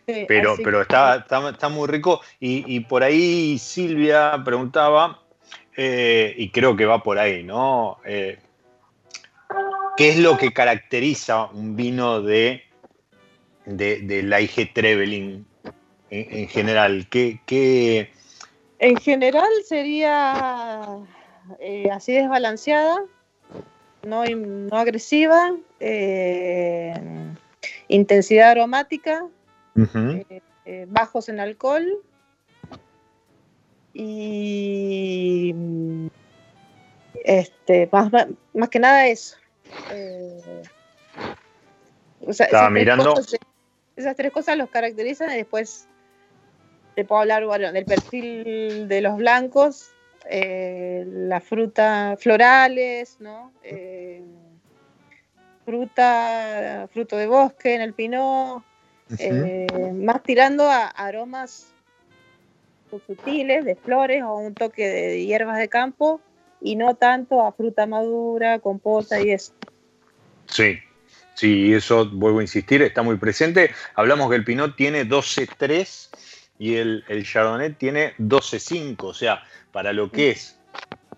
[0.06, 2.20] Sí, Pero, pero está, está, está muy rico.
[2.38, 5.22] Y, y por ahí Silvia preguntaba,
[5.76, 7.98] eh, y creo que va por ahí, ¿no?
[8.04, 8.38] Eh,
[9.96, 12.64] ¿Qué es lo que caracteriza un vino de,
[13.64, 15.46] de, de la IG Trevelin
[16.10, 17.06] en, general?
[17.08, 18.12] ¿Qué, qué...
[18.80, 20.82] En general sería
[21.60, 23.04] eh, así desbalanceada,
[24.06, 26.94] no, no agresiva, eh,
[27.88, 29.26] intensidad aromática,
[29.76, 31.84] eh, eh, bajos en alcohol
[33.92, 35.54] y
[37.24, 38.10] este, más,
[38.52, 39.36] más que nada eso.
[39.92, 40.62] Eh,
[42.20, 43.14] o sea, Estaba esas tres mirando.
[43.14, 43.38] cosas-
[43.96, 45.86] esas tres cosas los caracterizan y después
[46.96, 49.90] te puedo hablar bueno, del perfil de los blancos,
[50.30, 53.52] eh, las frutas florales, ¿no?
[53.62, 54.22] Eh,
[55.64, 58.62] fruta, fruto de bosque en el pinot,
[59.18, 61.72] eh, más tirando a aromas
[63.06, 66.20] sutiles de flores o un toque de hierbas de campo
[66.60, 69.52] y no tanto a fruta madura, compota y eso.
[70.46, 70.78] Sí,
[71.34, 73.70] sí, eso vuelvo a insistir, está muy presente.
[73.94, 76.08] Hablamos que el Pinot tiene 12.3
[76.58, 79.42] y el, el Chardonnay tiene 12.5, o sea,
[79.74, 80.56] para lo que es,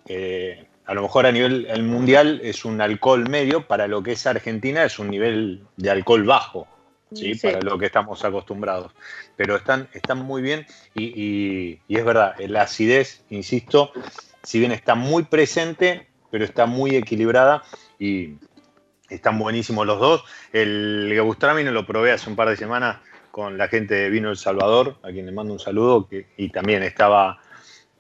[0.09, 4.13] eh, a lo mejor a nivel el mundial es un alcohol medio, para lo que
[4.13, 6.67] es Argentina es un nivel de alcohol bajo,
[7.13, 7.35] ¿sí?
[7.35, 7.47] Sí.
[7.47, 8.93] para lo que estamos acostumbrados.
[9.37, 13.93] Pero están, están muy bien y, y- y es verdad, la acidez, insisto,
[14.43, 17.63] si bien está muy presente, pero está muy equilibrada
[17.99, 18.37] y
[19.11, 20.25] están buenísimos los dos.
[20.53, 22.99] El Gewürztraminer lo probé hace un par de semanas
[23.31, 26.49] con la gente de Vino El Salvador, a quien le mando un saludo, que, y
[26.49, 27.39] también estaba,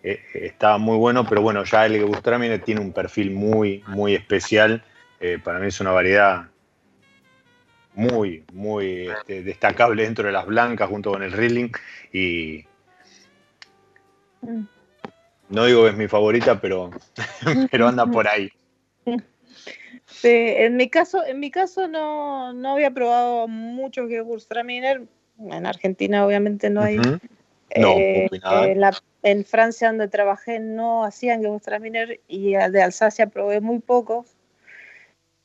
[0.06, 4.82] eh, estaba muy bueno, pero bueno, ya el Gewürztraminer tiene un perfil muy, muy especial.
[5.20, 6.48] Eh, para mí es una variedad
[7.94, 11.72] muy, muy este, destacable dentro de las blancas junto con el Riesling
[12.12, 12.64] y
[14.42, 14.62] Mm.
[15.48, 16.92] no digo que es mi favorita, pero,
[17.70, 18.50] pero anda por ahí.
[20.06, 25.02] Sí, en mi caso, en mi caso no, no había probado mucho Gewürztraminer.
[25.38, 26.98] En Argentina obviamente no hay.
[26.98, 27.18] Ujú.
[27.76, 28.96] No, Eh, en, la-
[29.26, 34.36] en Francia donde trabajé no hacían Gewürztraminer y de Alsacia probé muy pocos.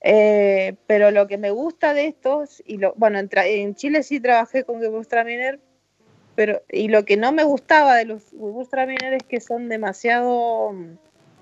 [0.01, 4.19] Eh, pero lo que me gusta de estos, y lo, bueno, en, en Chile sí
[4.19, 5.59] trabajé con Gewürztraminer,
[6.35, 10.97] pero y lo que no me gustaba de los Gewürztraminer es que son demasiado mm,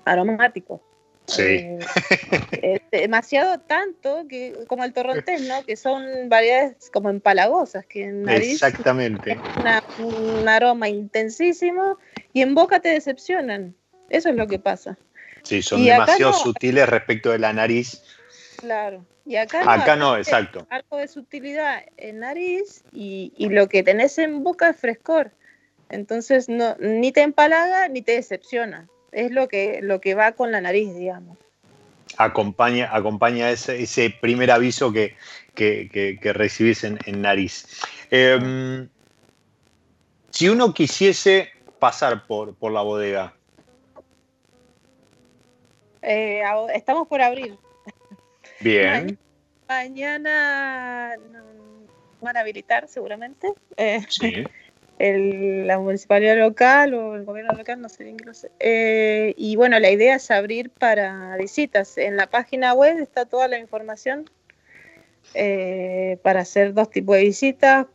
[0.06, 0.80] aromáticos.
[1.30, 1.42] Sí.
[1.42, 1.78] Eh,
[2.52, 5.62] eh, demasiado tanto que como el torrontés, ¿no?
[5.64, 9.40] Que son variedades como empalagosas, que en nariz Exactamente.
[9.56, 11.98] una- un aroma intensísimo
[12.32, 13.74] y en boca te decepcionan.
[14.08, 14.98] Eso es lo que pasa.
[15.42, 16.38] Sí, son Y demasiado no.
[16.38, 18.02] sutiles respecto de la nariz.
[18.58, 19.04] Claro.
[19.24, 20.66] Y acá no, Acá no, exacto.
[20.70, 25.30] algo de sutilidad en nariz y, y lo que tenés en boca es frescor.
[25.88, 28.88] Entonces no, ni te empalaga ni te decepciona.
[29.12, 31.38] Es lo que, lo que va con la nariz, digamos.
[32.16, 35.16] Acompaña, acompaña ese, ese primer aviso que,
[35.54, 37.66] que- que- que recibís en, en nariz.
[38.10, 38.88] Eh,
[40.30, 43.34] si uno quisiese pasar por, por la bodega,
[46.02, 46.42] Eh,
[46.74, 47.58] estamos por abrir.
[48.60, 49.18] bien,
[49.68, 53.52] Mañana mm, van a habilitar seguramente.
[53.76, 54.48] Eh, sí,
[55.00, 58.50] el- la municipalidad local o el gobierno local, no sé bien qué lo sé.
[58.60, 61.96] Eh, y bueno, la idea es abrir para visitas.
[61.98, 64.28] En la página web está toda la información
[65.34, 67.86] eh, para hacer dos tipos de visitas,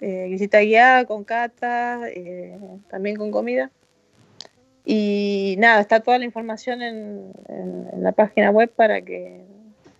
[0.00, 3.70] eh, visita guiada con cata, eh, también con comida.
[4.84, 9.40] Y nada, está toda la información en, en- en la página web para que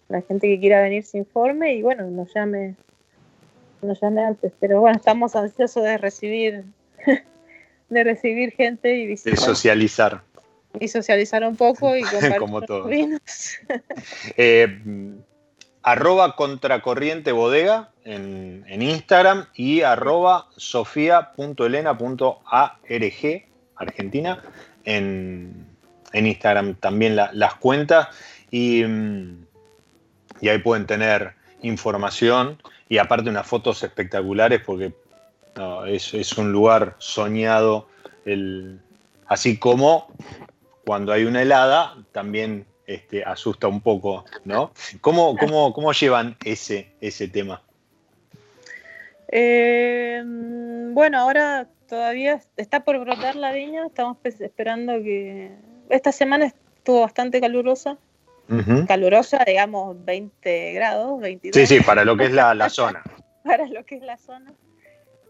[0.09, 2.75] la gente que quiera venir se informe y bueno, nos llame
[3.85, 6.65] nos llame antes, pero bueno, estamos ansiosos de recibir
[7.89, 10.23] de recibir gente y de visitar socializar.
[10.81, 12.89] y socializar un poco y compartir Como todos.
[12.89, 13.21] vinos.
[14.37, 14.81] Eh,
[15.83, 23.45] arroba contracorriente bodega en, en Instagram y arroba sofia.elena.arg
[23.77, 24.43] Argentina
[24.85, 25.67] en,
[26.13, 28.09] en Instagram también la- las cuentas
[28.51, 29.45] y, mm,
[30.41, 31.33] y ahí pueden tener
[31.63, 34.93] información y aparte unas fotos espectaculares porque
[35.87, 37.89] es, un lugar soñado
[38.25, 38.81] el,
[39.27, 40.09] así como
[40.85, 44.73] cuando hay una helada también este, asusta un poco, ¿no?
[45.01, 47.63] ¿Cómo, cómo, cómo llevan ese, ese tema?
[49.29, 55.51] Eh, bueno, ahora todavía está por brotar la viña, estamos pues, esperando que...
[55.89, 57.99] Esta semana estuvo bastante calurosa,
[58.87, 63.03] Calurosa, digamos 20 grados, 22 Sí, sí, para lo que es la, la zona.
[63.45, 64.53] para lo que es la zona.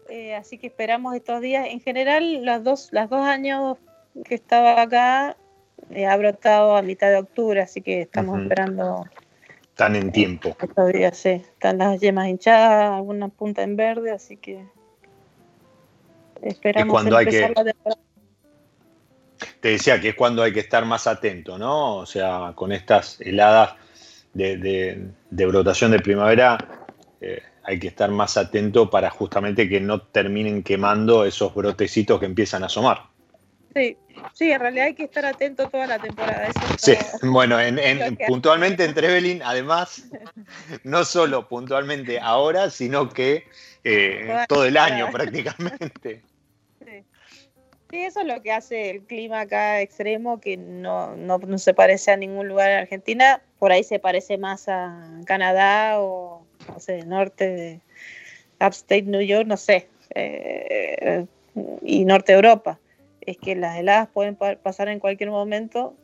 [0.09, 1.67] Eh, así que esperamos estos días.
[1.69, 3.77] En general, los dos, las dos años
[4.23, 5.35] que estaba acá
[5.89, 9.05] eh, ha brotado a mitad de octubre, así que estamos esperando
[9.69, 10.55] Están en tiempo.
[10.61, 11.29] estos días, sí.
[11.29, 14.63] Están las yemas hinchadas, alguna punta en verde, así que
[16.41, 18.01] Esperamos cuando hay empezar que- la temporada.
[19.65, 21.95] Te decía que es cuando hay que estar más atento, ¿no?
[21.95, 23.73] O sea, con estas heladas
[24.31, 26.69] de, de- de brotación de primavera,
[27.19, 32.27] eh, hay que estar más atento para justamente que no terminen quemando esos brotecitos que
[32.27, 33.05] empiezan a asomar.
[33.73, 33.97] Sí,
[34.35, 36.47] sí, en realidad hay que estar atento toda la temporada.
[36.47, 36.93] eso Sí,
[37.23, 40.03] bueno, en, puntualmente en Trevelin, además,
[40.83, 43.45] no solo puntualmente ahora, sino que
[43.83, 46.21] eh, todo el año prácticamente.
[48.03, 52.11] Eso es lo que hace el clima acá extremo, que no, no, no se parece
[52.11, 53.41] a ningún lugar en Argentina.
[53.59, 57.79] Por ahí se parece más a Canadá o, no sé, norte de
[58.59, 61.25] Upstate New York, no sé, eh,
[61.83, 62.79] y norte de Europa.
[63.21, 65.95] Es que las heladas pueden pa- pasar en cualquier momento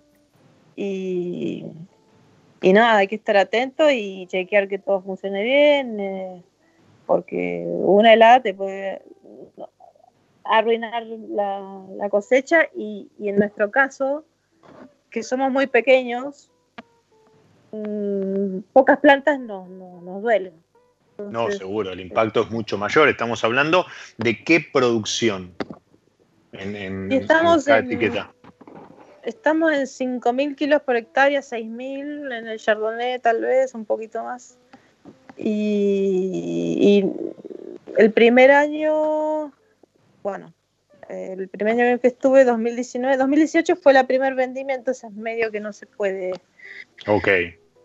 [0.76, 1.66] y,
[2.62, 6.42] y nada, hay que estar atento y chequear que todo funcione bien, eh,
[7.06, 9.02] porque una helada te puede
[10.44, 14.24] arruinar la, la cosecha y, y en nuestro caso,
[15.10, 16.50] que somos muy pequeños,
[17.72, 20.54] mm, pocas plantas no, no, nos duelen.
[21.30, 23.08] No, seguro, el impacto es mucho mayor.
[23.08, 23.86] Estamos hablando
[24.18, 25.54] de qué producción
[26.54, 28.34] en, estamos en- etiqueta.
[29.24, 34.58] Estamos en 5.000 kilos por hectárea, 6.000 en el Chardonnay tal vez, un poquito más.
[35.38, 37.12] Y, y
[37.98, 39.52] el primer año,
[40.24, 40.54] bueno,
[41.10, 45.74] el primer año que estuve, 2019, 2018 fue la primer vendimia, entonces medio que no
[45.74, 46.34] se puede
[47.08, 47.28] Ok,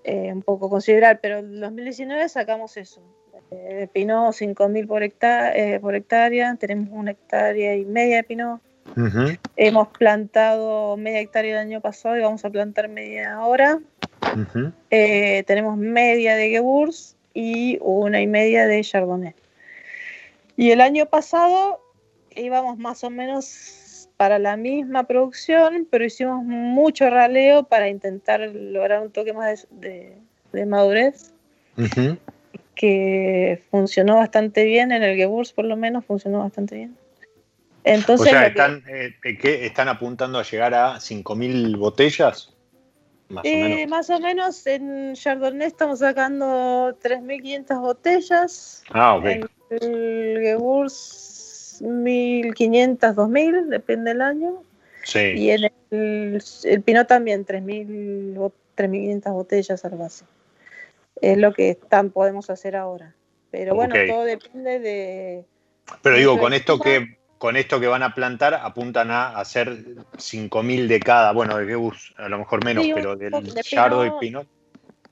[0.04, 3.02] eh, un poco considerar, pero en 2019 sacamos eso.
[3.50, 8.60] Eh, Pinot 5.000 por, hecta- eh, por hectárea, tenemos una hectárea y media de Pinot.
[8.96, 13.80] Ujú, Hemos plantado media hectárea el año pasado y vamos a plantar media ahora.
[14.90, 19.34] Eh, tenemos media de Gewurz y una y media de Chardonnay.
[20.56, 21.80] Y el año pasado
[22.36, 29.02] íbamos más o menos para la misma producción, pero hicimos mucho raleo para intentar lograr
[29.02, 30.16] un toque más de, de-
[30.52, 31.32] de madurez,
[32.74, 36.96] que funcionó bastante bien, en el Gewurz por lo menos funcionó bastante bien.
[36.98, 39.66] O Entonces, sea, lo que- están, eh, ¿qué?
[39.66, 42.52] ¿están apuntando a llegar a 5.000 botellas?
[43.28, 43.90] Más o Eh, menos.
[43.90, 48.84] más o menos en Chardonnay estamos sacando 3.500 botellas.
[48.90, 49.24] Ah, ok.
[49.26, 51.35] En el Gewurz
[51.82, 54.62] 1.500, 2.000, depende del año.
[55.04, 55.20] Sí.
[55.36, 60.24] Y en el, el Pinot también 3.000, bo- 3.500 botellas, algo así.
[61.20, 63.14] Es lo que están, podemos hacer ahora.
[63.50, 65.44] Pero bueno, todo depende de...
[66.02, 69.68] Pero digo, con esto que con esto que van a plantar apuntan a hacer
[70.16, 74.20] 5.000 de cada, bueno, de Gebus a lo mejor menos, Sí, pero del de y
[74.20, 74.46] Pinot.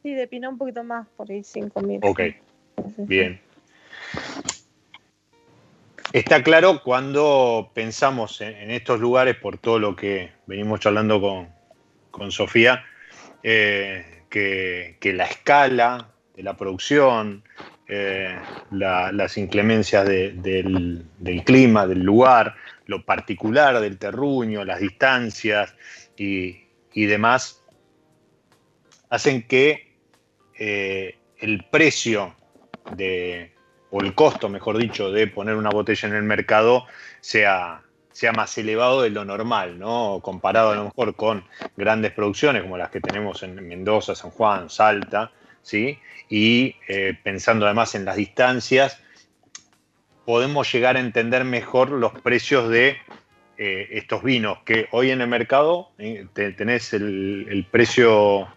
[0.03, 2.01] Sí, de Pinot un poquito más, por ahí 5.000.
[2.03, 2.21] Ok,
[3.07, 3.41] bien.
[6.15, 11.49] Está claro cuando pensamos en, estos lugares, por todo lo que venimos charlando con,
[12.13, 12.85] con Sofía,
[13.43, 17.43] eh, que, la escala de la producción,
[17.89, 18.39] eh,
[18.71, 22.55] la- las inclemencias de- del, clima, del lugar,
[22.87, 25.75] lo particular del terruño, las distancias
[26.17, 26.61] y,
[26.93, 27.61] y demás,
[29.11, 29.97] hacen que
[30.61, 32.37] eh, el precio
[32.93, 33.54] de,
[33.97, 36.85] o el costo, mejor dicho, de poner una botella en el mercado
[37.21, 40.19] sea, sea más elevado de lo normal, ¿no?
[40.21, 41.45] Comparado a lo mejor con
[41.77, 45.31] grandes producciones como las que tenemos en Mendoza, San Juan, Salta,
[45.63, 46.01] ¿sí?
[46.29, 49.01] Y eh, pensando además en las distancias,
[50.25, 52.97] podemos llegar a entender mejor los precios de
[53.59, 58.49] eh, estos vinos, que hoy en el mercado eh, te- tenés el precio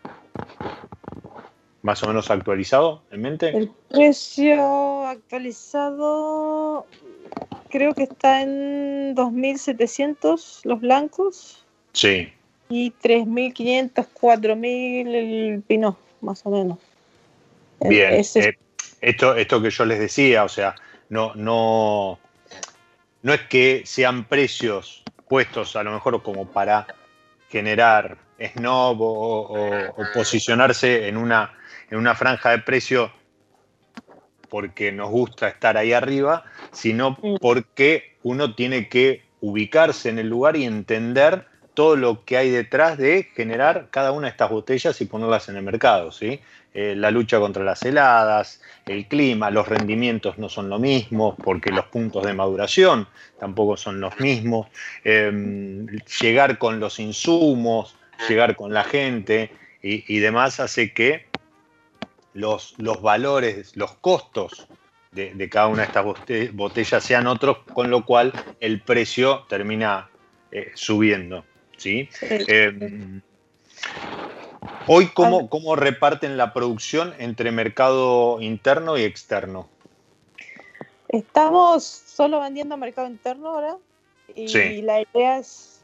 [1.87, 3.57] más o menos actualizado en mente.
[3.57, 6.85] El precio actualizado
[7.69, 11.63] creo que está en 2.700 los blancos
[11.93, 12.29] Sí,
[12.67, 16.77] y 3.500, 4.000 el pinot, más o menos.
[17.79, 18.15] Bien.
[18.15, 18.57] ese Eh,
[18.99, 20.75] esto, esto que yo les decía, o sea,
[21.07, 22.19] no, no,
[23.21, 26.85] no es que sean precios puestos a lo mejor como para
[27.49, 29.05] generar snob o,
[29.41, 31.53] o- o posicionarse en una,
[31.89, 33.11] en una franja de precio
[34.49, 37.35] porque nos gusta estar ahí arriba, sino Mm.
[37.41, 42.97] porque uno tiene que ubicarse en el lugar y entender todo lo que hay detrás
[42.97, 46.39] de generar cada una de estas botellas y ponerlas en el mercado, ¿sí?
[46.73, 51.71] Eh, la lucha contra las heladas, el clima, los rendimientos no son lo mismo, porque
[51.71, 53.07] los puntos de maduración
[53.39, 54.67] tampoco son los mismos,
[55.03, 55.85] eh,
[56.21, 57.95] llegar con los insumos,
[58.27, 59.51] llegar con la gente
[59.81, 61.27] y, y demás hace que
[62.33, 64.67] los, los valores, los costos
[65.11, 70.09] de, cada una de estas botellas sean otros, con lo cual el precio termina
[70.51, 71.43] eh, subiendo.
[71.77, 72.09] ¿sí?
[72.21, 73.21] Eh,
[74.85, 79.67] hoy, ¿cómo, ¿cómo reparten la producción entre mercado interno y externo?
[81.09, 83.77] Estamos solo vendiendo mercado interno ahora
[84.35, 85.83] y la idea es,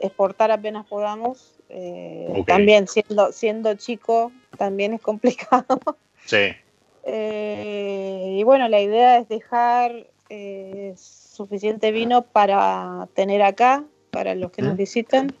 [0.00, 1.54] exportar apenas podamos.
[1.68, 5.78] Eh, también siendo, siendo chico, también es complicado.
[6.24, 6.48] Sí.
[7.10, 14.50] Eh, y bueno, la idea es dejar eh, suficiente vino para tener acá, para los
[14.50, 15.34] que nos visiten.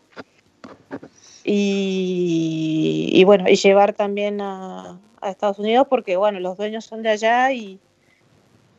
[1.44, 7.52] Y, bueno, y llevar también a, Estados Unidos porque bueno, los dueños son de allá
[7.52, 7.78] y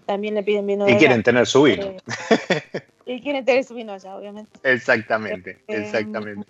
[0.07, 0.89] también le piden vino.
[0.89, 1.93] Y quieren tener su vino.
[3.09, 4.51] Eh, y tener su vino allá, obviamente.
[4.63, 6.47] Exactamente, exactamente.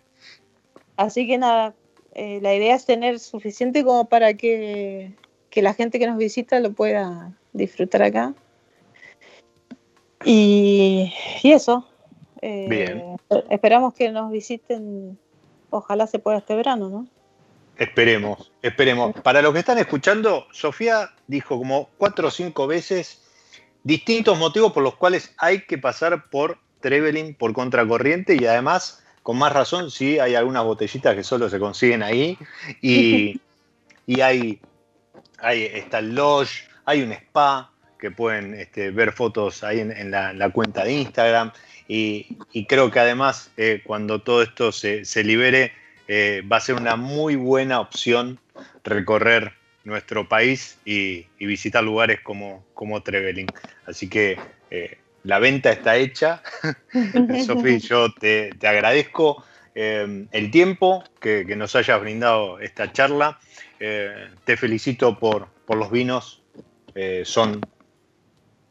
[0.97, 1.74] Así que nada,
[2.16, 5.14] la idea es tener suficiente como para que
[5.49, 8.34] que la gente que nos visita lo pueda disfrutar acá.
[10.24, 11.88] Y, eso.
[12.41, 13.18] Eh, Bien.
[13.49, 15.18] Esperamos que nos visiten,
[15.70, 17.07] ojalá se pueda este verano, ¿no?
[17.78, 19.14] Esperemos, esperemos.
[19.22, 23.22] Para los que están escuchando, Sofía dijo como cuatro o cinco veces
[23.84, 29.38] distintos motivos por los cuales hay que pasar por Trevelin, por contracorriente y además, con
[29.38, 32.38] más razón, sí hay algunas botellitas que solo se consiguen ahí
[32.82, 33.40] y,
[34.06, 34.62] y hay
[35.42, 40.50] Ahí está el lodge, hay un spa que pueden este, ver fotos ahí en, la,
[40.52, 41.52] cuenta de Instagram.
[41.88, 45.74] Y, creo que además, eh, cuando todo esto se, libere,
[46.08, 48.40] eh, va a ser una muy buena opción
[48.84, 49.54] recorrer
[49.90, 53.48] nuestro país y, visitar lugares como, como Trevelin.
[53.86, 54.38] Así que
[54.72, 56.42] eh, la venta está hecha.
[57.46, 59.44] Sofía, yo te, agradezco
[59.76, 63.40] el tiempo que, que, nos hayas brindado esta charla.
[63.80, 66.42] Eh, te felicito por, por los vinos,
[66.96, 67.62] eh, son,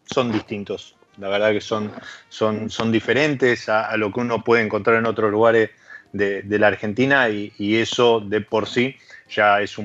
[0.04, 1.90] son distintos, la verdad que son,
[2.28, 5.70] son, son diferentes a, lo que uno puede encontrar en otros lugares
[6.12, 8.96] de, la Argentina y, eso de por sí
[9.30, 9.78] ya es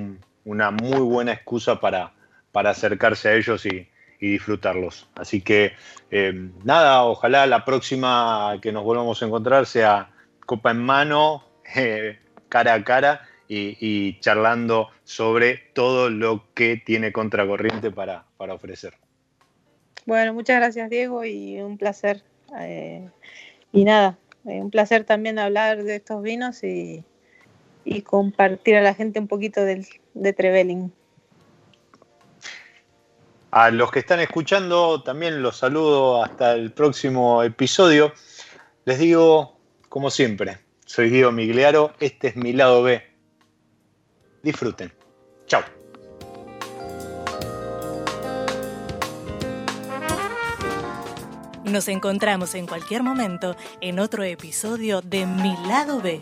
[0.46, 2.14] una muy buena excusa para,
[2.52, 3.88] para acercarse a ellos y,
[4.20, 5.10] disfrutarlos.
[5.16, 5.74] Así que
[6.10, 10.12] eh, nada, ojalá la próxima que nos volvamos a encontrar sea
[10.46, 11.44] copa en mano,
[12.50, 18.94] cara a cara y, charlando sobre todo lo que tiene Contracorriente para, para ofrecer.
[20.06, 22.24] Bueno, muchas gracias Diego y un placer.
[22.60, 23.10] Eh,
[23.72, 27.04] y nada, eh, un placer también hablar de estos vinos y,
[28.06, 30.94] compartir a la gente un poquito del, de Trevelin.
[33.52, 38.12] A los que están escuchando también los saludo hasta el próximo episodio.
[38.86, 39.58] Les digo,
[39.90, 43.14] como siempre, soy Diego Migliaro, este es mi lado B
[44.44, 44.92] Disfruten.
[45.48, 45.64] Chao.
[51.64, 56.22] Nos encontramos en cualquier momento en otro episodio de Mi lado B.